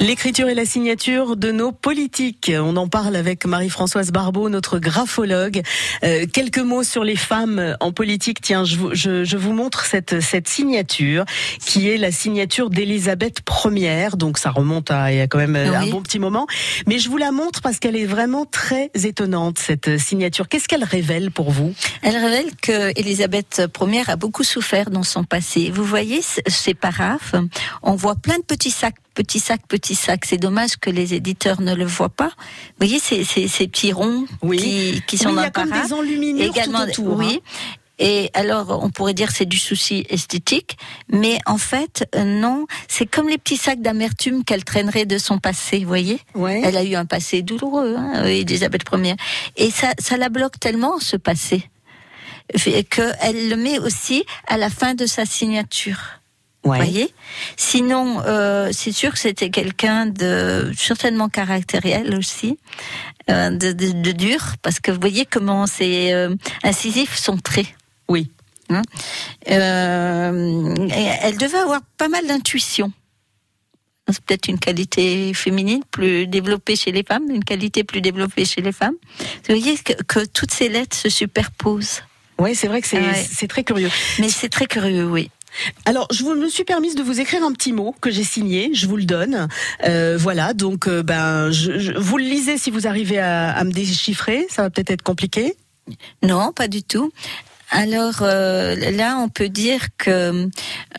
L'écriture 0.00 0.48
et 0.48 0.54
la 0.54 0.64
signature 0.64 1.36
de 1.36 1.50
nos 1.50 1.72
politiques. 1.72 2.52
On 2.54 2.76
en 2.76 2.86
parle 2.86 3.16
avec 3.16 3.44
Marie-Françoise 3.44 4.12
Barbeau, 4.12 4.48
notre 4.48 4.78
graphologue. 4.78 5.60
Euh, 6.04 6.24
quelques 6.32 6.58
mots 6.60 6.84
sur 6.84 7.02
les 7.02 7.16
femmes 7.16 7.76
en 7.80 7.90
politique. 7.90 8.40
Tiens, 8.40 8.62
je 8.64 8.76
vous, 8.76 8.94
je, 8.94 9.24
je 9.24 9.36
vous 9.36 9.52
montre 9.52 9.84
cette, 9.86 10.20
cette 10.20 10.46
signature 10.48 11.24
qui 11.60 11.88
est 11.88 11.96
la 11.96 12.12
signature 12.12 12.70
d'Élisabeth 12.70 13.40
Ier. 13.64 14.10
Donc 14.16 14.38
ça 14.38 14.50
remonte 14.52 14.92
à 14.92 15.12
il 15.12 15.18
y 15.18 15.20
a 15.20 15.26
quand 15.26 15.38
même 15.38 15.56
euh, 15.56 15.74
un 15.74 15.82
Oui. 15.82 15.90
bon 15.90 16.00
petit 16.00 16.20
moment. 16.20 16.46
Mais 16.86 17.00
je 17.00 17.08
vous 17.08 17.16
la 17.18 17.32
montre 17.32 17.60
parce 17.60 17.80
qu'elle 17.80 17.96
est 17.96 18.06
vraiment 18.06 18.44
très 18.46 18.92
étonnante 18.94 19.58
cette 19.58 19.98
signature. 19.98 20.48
Qu'est-ce 20.48 20.68
qu'elle 20.68 20.84
révèle 20.84 21.32
pour 21.32 21.50
vous? 21.50 21.74
Elle 22.02 22.16
révèle 22.16 22.54
que 22.62 22.92
Élisabeth 22.98 23.62
Ier 23.82 24.04
a 24.06 24.14
beaucoup 24.16 24.44
souffert 24.44 24.90
dans 24.90 25.02
son 25.02 25.24
passé. 25.24 25.72
Vous 25.74 25.84
voyez 25.84 26.20
ces 26.46 26.74
paraphes, 26.74 27.34
on 27.82 27.96
voit 27.96 28.14
plein 28.14 28.38
de 28.38 28.44
petits 28.44 28.70
sacs, 28.70 28.94
petits 29.18 29.40
sacs, 29.40 29.66
petits 29.66 29.96
sacs. 29.96 30.24
C'est 30.24 30.36
dommage 30.38 30.76
que 30.76 30.90
les 30.90 31.12
éditeurs 31.14 31.60
ne 31.60 31.74
le 31.74 31.84
voient 31.84 32.08
pas. 32.22 32.28
Vous 32.28 32.86
voyez 32.86 33.00
ces, 33.00 33.24
ces, 33.24 33.48
ces 33.48 33.66
petits 33.66 33.92
ronds 33.92 34.26
Oui. 34.42 34.58
qui, 34.58 35.02
qui 35.08 35.16
Oui, 35.16 35.22
sont 35.24 35.28
il 35.30 35.32
y 35.32 35.36
dans 35.36 35.42
a 35.42 35.46
le 35.46 35.50
comme 35.50 35.70
des 35.70 35.92
enluminures 35.92 36.44
Également, 36.46 36.84
tout 36.92 37.02
autour. 37.02 37.16
oui. 37.18 37.40
hein. 37.44 37.76
Et 38.00 38.30
alors, 38.32 38.78
on 38.84 38.90
pourrait 38.90 39.12
dire 39.12 39.32
c'est 39.32 39.44
du 39.44 39.58
souci 39.58 40.06
esthétique, 40.08 40.78
mais 41.10 41.40
en 41.46 41.58
fait, 41.58 42.08
euh, 42.14 42.22
non. 42.22 42.66
C'est 42.86 43.06
comme 43.06 43.28
les 43.28 43.38
petits 43.38 43.56
sacs 43.56 43.82
d'amertume 43.82 44.44
qu'elle 44.44 44.62
traînerait 44.62 45.04
de 45.04 45.18
son 45.18 45.38
passé, 45.40 45.80
vous 45.80 45.88
voyez 45.88 46.20
Ouais. 46.36 46.60
Elle 46.64 46.76
a 46.76 46.84
eu 46.84 46.94
un 46.94 47.06
passé 47.06 47.42
douloureux, 47.42 47.96
hein, 47.98 48.22
Elisabeth 48.24 48.82
Ier. 48.92 49.16
Et 49.56 49.72
ça, 49.72 49.88
ça 49.98 50.16
la 50.16 50.28
bloque 50.28 50.60
tellement, 50.60 51.00
ce 51.00 51.16
passé, 51.16 51.68
qu'elle 52.90 53.48
le 53.48 53.56
met 53.56 53.80
aussi 53.80 54.24
à 54.46 54.56
la 54.58 54.70
fin 54.70 54.94
de 54.94 55.04
sa 55.06 55.26
signature. 55.26 55.98
Ouais. 56.64 56.78
voyez 56.78 57.14
Sinon, 57.56 58.20
euh, 58.26 58.70
c'est 58.72 58.92
sûr 58.92 59.12
que 59.12 59.18
c'était 59.18 59.50
quelqu'un 59.50 60.06
de 60.06 60.72
certainement 60.76 61.28
caractériel 61.28 62.14
aussi, 62.16 62.58
euh, 63.30 63.50
de, 63.50 63.72
de, 63.72 63.92
de 63.92 64.12
dur, 64.12 64.40
parce 64.62 64.80
que 64.80 64.90
vous 64.90 65.00
voyez 65.00 65.24
comment 65.24 65.66
c'est 65.66 66.12
euh, 66.12 66.34
incisif 66.64 67.16
son 67.16 67.36
trait. 67.38 67.66
Oui. 68.08 68.30
Hein 68.70 68.82
Euh, 69.50 70.74
elle 71.22 71.38
devait 71.38 71.58
avoir 71.58 71.80
pas 71.96 72.08
mal 72.08 72.26
d'intuition. 72.26 72.92
C'est 74.10 74.22
peut-être 74.24 74.48
une 74.48 74.58
qualité 74.58 75.32
féminine 75.34 75.82
plus 75.90 76.26
développée 76.26 76.76
chez 76.76 76.92
les 76.92 77.02
femmes, 77.02 77.30
une 77.30 77.44
qualité 77.44 77.84
plus 77.84 78.00
développée 78.00 78.46
chez 78.46 78.62
les 78.62 78.72
femmes. 78.72 78.94
Vous 79.18 79.54
voyez 79.54 79.76
que, 79.76 79.92
que 80.04 80.24
toutes 80.24 80.50
ces 80.50 80.68
lettres 80.70 80.96
se 80.96 81.10
superposent. 81.10 82.02
Oui, 82.38 82.54
c'est 82.54 82.68
vrai 82.68 82.80
que 82.80 82.86
c'est 82.88 83.00
Ouais. 83.00 83.26
c'est 83.30 83.48
très 83.48 83.64
curieux. 83.64 83.90
Mais 84.18 84.28
c'est 84.30 84.48
très 84.48 84.66
curieux, 84.66 85.06
oui. 85.06 85.30
Alors, 85.84 86.06
je 86.12 86.24
me 86.24 86.48
suis 86.48 86.64
permise 86.64 86.94
de 86.94 87.02
vous 87.02 87.20
écrire 87.20 87.42
un 87.42 87.52
petit 87.52 87.72
mot 87.72 87.94
que 88.00 88.10
j'ai 88.10 88.24
signé. 88.24 88.70
Je 88.74 88.86
vous 88.86 88.96
le 88.96 89.04
donne. 89.04 89.48
Euh, 89.84 90.16
voilà. 90.18 90.54
Donc, 90.54 90.88
euh, 90.88 91.02
ben, 91.02 91.50
vous 91.96 92.18
le 92.18 92.24
lisez 92.24 92.58
si 92.58 92.70
vous 92.70 92.86
arrivez 92.86 93.18
à, 93.18 93.62
me 93.64 93.72
déchiffrer. 93.72 94.46
Ça 94.50 94.62
va 94.62 94.70
peut-être 94.70 94.90
être 94.90 95.02
compliqué. 95.02 95.56
Non, 96.22 96.52
pas 96.52 96.68
du 96.68 96.82
tout. 96.82 97.10
Alors 97.70 98.22
euh, 98.22 98.74
là, 98.92 99.18
on 99.18 99.28
peut 99.28 99.48
dire 99.48 99.88
que 99.98 100.48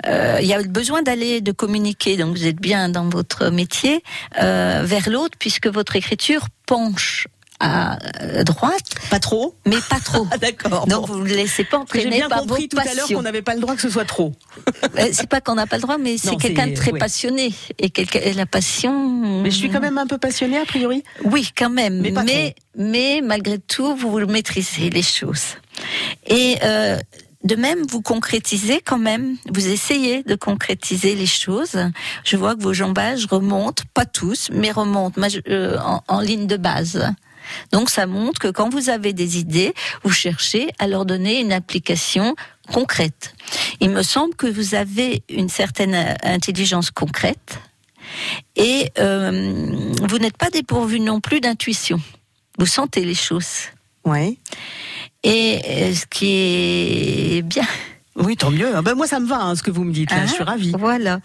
euh, 0.05 0.37
il 0.41 0.47
y 0.47 0.53
a 0.53 0.61
besoin 0.61 1.01
d'aller 1.01 1.41
de 1.41 1.51
communiquer. 1.51 2.15
Donc 2.15 2.37
vous 2.37 2.45
êtes 2.45 2.59
bien 2.59 2.89
dans 2.89 3.09
votre 3.09 3.49
métier 3.49 4.03
euh, 4.41 4.83
vers 4.85 5.09
l'autre, 5.09 5.35
puisque 5.39 5.67
votre 5.67 5.95
écriture 5.95 6.47
penche 6.67 7.27
à 7.59 7.97
euh, 8.21 8.43
droite, 8.43 8.83
Pas 9.09 9.19
trop 9.19 9.55
mais 9.65 9.75
pas 9.89 9.99
trop. 9.99 10.25
Ah, 10.31 10.37
D'accord. 10.37 10.87
Donc 10.87 11.07
bon. 11.07 11.13
vous 11.13 11.23
ne 11.23 11.29
laissez 11.33 11.63
pas 11.65 11.77
J'ai 11.77 11.81
entraîner 11.81 12.17
bien 12.17 12.29
par 12.29 12.39
compris 12.41 12.63
vos 12.63 12.67
tout 12.67 12.77
à 12.89 12.93
l'heure 12.93 13.07
qu'on 13.07 13.21
n'avait 13.21 13.41
pas 13.41 13.53
le 13.55 13.59
droit 13.61 13.75
que 13.75 13.81
ce 13.81 13.89
soit 13.89 14.05
trop. 14.05 14.33
Euh, 14.97 15.09
C'est 15.11 15.27
pas 15.29 15.41
qu'on 15.41 15.55
n'a 15.55 15.67
pas 15.67 15.75
le 15.77 15.81
droit, 15.81 15.97
mais 15.97 16.17
c'est 16.17 16.35
quelqu'un 16.37 16.67
de 16.67 16.73
très 16.75 16.91
passionné 16.91 17.53
et, 17.77 17.89
quelqu'un- 17.89 18.21
et 18.23 18.33
la 18.33 18.45
passion. 18.45 19.41
Mais 19.43 19.51
je 19.51 19.57
suis 19.57 19.69
quand 19.69 19.81
même 19.81 19.97
un 19.97 20.07
peu 20.07 20.17
passionnée 20.17 20.57
a 20.57 20.65
priori. 20.65 21.03
Oui, 21.23 21.51
quand 21.57 21.69
même. 21.69 21.99
Mais 22.01 22.11
mais, 22.11 22.55
mais 22.77 23.21
malgré 23.23 23.59
tout, 23.59 23.95
vous, 23.95 24.19
maîtrisez 24.25 24.89
les 24.89 25.01
choses. 25.03 25.55
Et 26.27 26.57
euh, 26.63 26.97
de 27.43 27.55
même, 27.55 27.85
vous 27.89 28.01
concrétisez 28.01 28.81
quand 28.85 28.97
même. 28.97 29.37
Vous 29.51 29.67
essayez 29.67 30.23
de 30.23 30.35
concrétiser 30.35 31.15
les 31.15 31.25
choses. 31.25 31.77
Je 32.23 32.37
vois 32.37 32.55
que 32.55 32.61
vos 32.61 32.73
jambages 32.73 33.25
remontent, 33.25 33.83
pas 33.93 34.05
tous, 34.05 34.49
mais 34.51 34.71
remontent 34.71 35.21
euh, 35.47 35.77
en, 35.79 36.03
en 36.07 36.19
ligne 36.19 36.47
de 36.47 36.57
base. 36.57 37.05
Donc 37.71 37.89
ça 37.89 38.05
montre 38.05 38.39
que 38.39 38.47
quand 38.47 38.69
vous 38.69 38.89
avez 38.89 39.13
des 39.13 39.37
idées, 39.37 39.73
vous 40.03 40.11
cherchez 40.11 40.69
à 40.79 40.87
leur 40.87 41.05
donner 41.05 41.39
une 41.39 41.51
application 41.51 42.35
concrète. 42.71 43.33
Il 43.79 43.89
me 43.89 44.03
semble 44.03 44.35
que 44.35 44.47
vous 44.47 44.75
avez 44.75 45.23
une 45.29 45.49
certaine 45.49 45.95
euh, 45.95 46.13
intelligence 46.23 46.91
concrète 46.91 47.59
et 48.55 48.91
euh, 48.99 49.91
vous 50.07 50.17
n'êtes 50.19 50.37
pas 50.37 50.49
dépourvu 50.49 50.99
non 50.99 51.19
plus 51.19 51.41
d'intuition. 51.41 51.99
Vous 52.57 52.65
sentez 52.65 53.05
les 53.05 53.15
choses. 53.15 53.67
Ouais. 54.05 54.37
Et 55.23 55.59
euh, 55.67 55.93
ce 55.93 56.05
qui 56.05 57.37
est 57.37 57.41
bien. 57.41 57.65
Oui, 58.15 58.35
tant 58.35 58.51
mieux. 58.51 58.71
Ah 58.75 58.81
Ben 58.81 58.95
moi, 58.95 59.07
ça 59.07 59.19
me 59.19 59.27
va, 59.27 59.41
hein, 59.41 59.55
ce 59.55 59.63
que 59.63 59.71
vous 59.71 59.83
me 59.83 59.93
dites. 59.93 60.11
Là, 60.11 60.17
Hein 60.17 60.25
je 60.27 60.33
suis 60.33 60.43
ravie. 60.43 60.73
Voilà. 60.77 61.19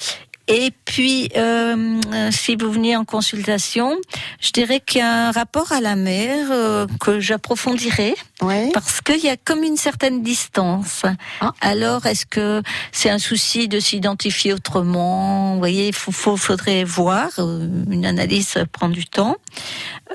Et 0.46 0.72
puis, 0.84 1.30
euh, 1.36 2.00
si 2.30 2.54
vous 2.56 2.70
venez 2.70 2.96
en 2.96 3.04
consultation, 3.06 3.96
je 4.40 4.50
dirais 4.50 4.80
qu'il 4.84 4.98
y 4.98 5.02
a 5.02 5.28
un 5.28 5.30
rapport 5.32 5.72
à 5.72 5.80
la 5.80 5.96
mer 5.96 6.48
euh, 6.50 6.86
que 7.00 7.18
j'approfondirai 7.18 8.14
Ouais. 8.42 8.68
parce 8.74 9.00
qu'il 9.00 9.20
y 9.24 9.30
a 9.30 9.38
comme 9.38 9.62
une 9.62 9.78
certaine 9.78 10.22
distance. 10.22 11.02
Ah. 11.40 11.52
Alors, 11.62 12.04
est-ce 12.04 12.26
que 12.26 12.62
c'est 12.92 13.08
un 13.08 13.18
souci 13.18 13.68
de 13.68 13.80
s'identifier 13.80 14.52
autrement? 14.52 15.54
Vous 15.54 15.58
voyez, 15.60 15.88
il 15.88 15.94
faut, 15.94 16.12
faut- 16.12 16.36
faudrait 16.36 16.84
voir. 16.84 17.30
euh, 17.38 17.66
Une 17.90 18.04
analyse 18.04 18.54
prend 18.70 18.90
du 18.90 19.06
temps. 19.06 19.36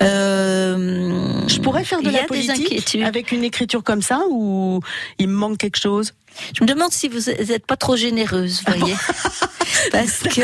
Euh, 0.01 1.41
Je 1.47 1.59
pourrais 1.59 1.83
faire 1.83 2.01
de 2.01 2.09
la 2.09 2.23
politique 2.23 2.97
avec 3.03 3.31
une 3.31 3.43
écriture 3.43 3.83
comme 3.83 4.01
ça 4.01 4.21
ou 4.29 4.79
il 5.17 5.27
me 5.27 5.33
manque 5.33 5.57
quelque 5.57 5.79
chose? 5.79 6.13
Je 6.53 6.63
me 6.63 6.67
demande 6.67 6.91
si 6.91 7.07
vous 7.09 7.29
n'êtes 7.29 7.65
pas 7.65 7.77
trop 7.77 7.95
généreuse, 7.95 8.61
vous 8.65 8.73
voyez. 8.77 8.95
Parce 9.91 10.19
que 10.19 10.41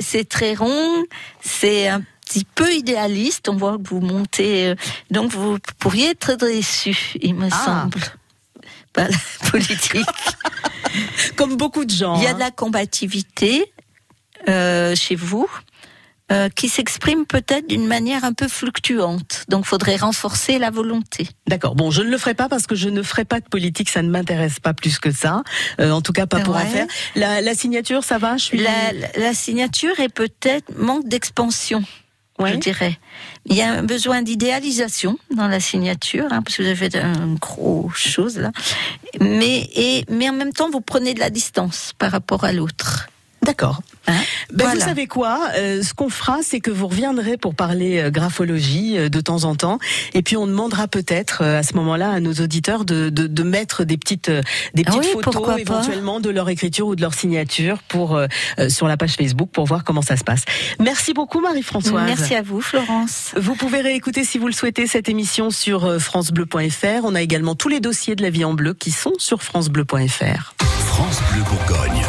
c'est 0.00 0.28
très 0.28 0.54
rond, 0.54 1.04
c'est 1.42 1.88
un 1.88 2.02
petit 2.26 2.44
peu 2.54 2.72
idéaliste. 2.72 3.48
On 3.48 3.56
voit 3.56 3.78
que 3.78 3.88
vous 3.88 4.00
montez, 4.00 4.68
euh, 4.68 4.74
donc 5.10 5.32
vous 5.32 5.58
pourriez 5.78 6.10
être 6.10 6.34
déçu, 6.36 7.14
il 7.20 7.34
me 7.34 7.48
Ah. 7.50 7.64
semble. 7.64 8.00
Par 8.92 9.08
la 9.08 9.16
politique. 9.50 10.06
Comme 11.36 11.56
beaucoup 11.56 11.84
de 11.84 11.90
gens. 11.90 12.16
Il 12.16 12.24
y 12.24 12.26
a 12.26 12.30
hein. 12.30 12.34
de 12.34 12.38
la 12.40 12.50
combativité 12.50 13.72
euh, 14.48 14.94
chez 14.94 15.14
vous. 15.14 15.48
Euh, 16.30 16.48
qui 16.48 16.68
s'exprime 16.68 17.24
peut-être 17.26 17.66
d'une 17.68 17.86
manière 17.86 18.24
un 18.24 18.32
peu 18.32 18.48
fluctuante. 18.48 19.44
Donc, 19.48 19.64
faudrait 19.64 19.96
renforcer 19.96 20.58
la 20.58 20.70
volonté. 20.70 21.28
D'accord. 21.46 21.74
Bon, 21.74 21.90
je 21.90 22.02
ne 22.02 22.10
le 22.10 22.18
ferai 22.18 22.34
pas 22.34 22.48
parce 22.48 22.66
que 22.66 22.74
je 22.74 22.88
ne 22.88 23.02
ferai 23.02 23.24
pas 23.24 23.40
de 23.40 23.46
politique. 23.48 23.88
Ça 23.88 24.02
ne 24.02 24.10
m'intéresse 24.10 24.60
pas 24.60 24.74
plus 24.74 24.98
que 24.98 25.10
ça. 25.10 25.42
Euh, 25.80 25.90
en 25.90 26.02
tout 26.02 26.12
cas, 26.12 26.26
pas 26.26 26.40
pour 26.40 26.54
en 26.56 26.60
Ouais. 26.60 26.66
faire. 26.66 26.86
La, 27.16 27.40
la 27.40 27.54
signature, 27.54 28.04
ça 28.04 28.18
va? 28.18 28.36
Je 28.36 28.44
suis. 28.44 28.58
La, 28.58 28.92
la- 28.92 29.08
la 29.18 29.34
signature 29.34 29.98
est 30.00 30.08
peut-être 30.10 30.76
manque 30.76 31.06
d'expansion. 31.08 31.82
Ouais. 32.38 32.52
je 32.52 32.58
dirais. 32.58 32.96
Il 33.46 33.56
y 33.56 33.62
a 33.62 33.72
un 33.72 33.82
besoin 33.82 34.22
d'idéalisation 34.22 35.18
dans 35.34 35.48
la 35.48 35.58
signature, 35.58 36.26
hein, 36.30 36.40
parce 36.40 36.56
que 36.56 36.62
vous 36.62 36.68
avez 36.68 36.76
fait 36.76 36.94
un 36.96 37.34
gros 37.34 37.90
chose 37.92 38.38
là. 38.38 38.52
Mais, 39.20 39.68
et, 39.74 40.04
mais 40.08 40.28
en 40.30 40.34
même 40.34 40.52
temps, 40.52 40.70
vous 40.70 40.80
prenez 40.80 41.14
de 41.14 41.18
la 41.20 41.30
distance 41.30 41.94
par 41.98 42.12
rapport 42.12 42.44
à 42.44 42.52
l'autre. 42.52 43.08
D'accord. 43.42 43.82
Hein 44.08 44.14
Ben, 44.52 44.70
Vous 44.74 44.80
savez 44.80 45.06
quoi 45.06 45.38
Euh, 45.56 45.82
Ce 45.82 45.94
qu'on 45.94 46.08
fera, 46.08 46.38
c'est 46.42 46.60
que 46.60 46.70
vous 46.70 46.88
reviendrez 46.88 47.36
pour 47.36 47.54
parler 47.54 47.98
euh, 47.98 48.10
graphologie 48.10 48.98
euh, 48.98 49.08
de 49.08 49.20
temps 49.20 49.44
en 49.44 49.54
temps, 49.54 49.78
et 50.14 50.22
puis 50.22 50.36
on 50.36 50.46
demandera 50.46 50.88
peut-être 50.88 51.42
euh, 51.42 51.58
à 51.58 51.62
ce 51.62 51.74
moment-là 51.76 52.10
à 52.10 52.20
nos 52.20 52.32
auditeurs 52.32 52.84
de, 52.84 53.10
de, 53.10 53.26
de 53.26 53.42
mettre 53.42 53.84
des 53.84 53.96
petites 53.98 54.28
euh, 54.30 54.42
des 54.74 54.82
Ah 54.86 54.90
petites 54.90 55.14
oui, 55.14 55.22
photos 55.22 55.58
éventuellement 55.58 56.20
de 56.20 56.30
leur 56.30 56.48
écriture 56.48 56.86
ou 56.88 56.96
de 56.96 57.00
leur 57.02 57.14
signature 57.14 57.78
pour 57.88 58.16
euh, 58.16 58.26
euh, 58.58 58.68
sur 58.68 58.88
la 58.88 58.96
page 58.96 59.14
Facebook 59.14 59.50
pour 59.52 59.66
voir 59.66 59.84
comment 59.84 60.02
ça 60.02 60.16
se 60.16 60.24
passe. 60.24 60.44
Merci 60.80 61.12
beaucoup 61.12 61.40
Marie-Françoise. 61.40 62.04
Merci 62.06 62.34
à 62.34 62.42
vous, 62.42 62.60
Florence. 62.60 63.32
Vous 63.36 63.54
pouvez 63.54 63.80
réécouter 63.80 64.24
si 64.24 64.38
vous 64.38 64.46
le 64.46 64.52
souhaitez 64.52 64.86
cette 64.86 65.08
émission 65.08 65.50
sur 65.50 65.84
euh, 65.84 65.98
francebleu.fr. 65.98 67.04
On 67.04 67.14
a 67.14 67.20
également 67.22 67.54
tous 67.54 67.68
les 67.68 67.80
dossiers 67.80 68.16
de 68.16 68.22
la 68.22 68.30
vie 68.30 68.44
en 68.44 68.54
bleu 68.54 68.74
qui 68.74 68.90
sont 68.90 69.12
sur 69.18 69.42
francebleu.fr. 69.42 70.54
France 70.86 71.20
Bleu 71.32 71.42
Bourgogne. 71.42 72.02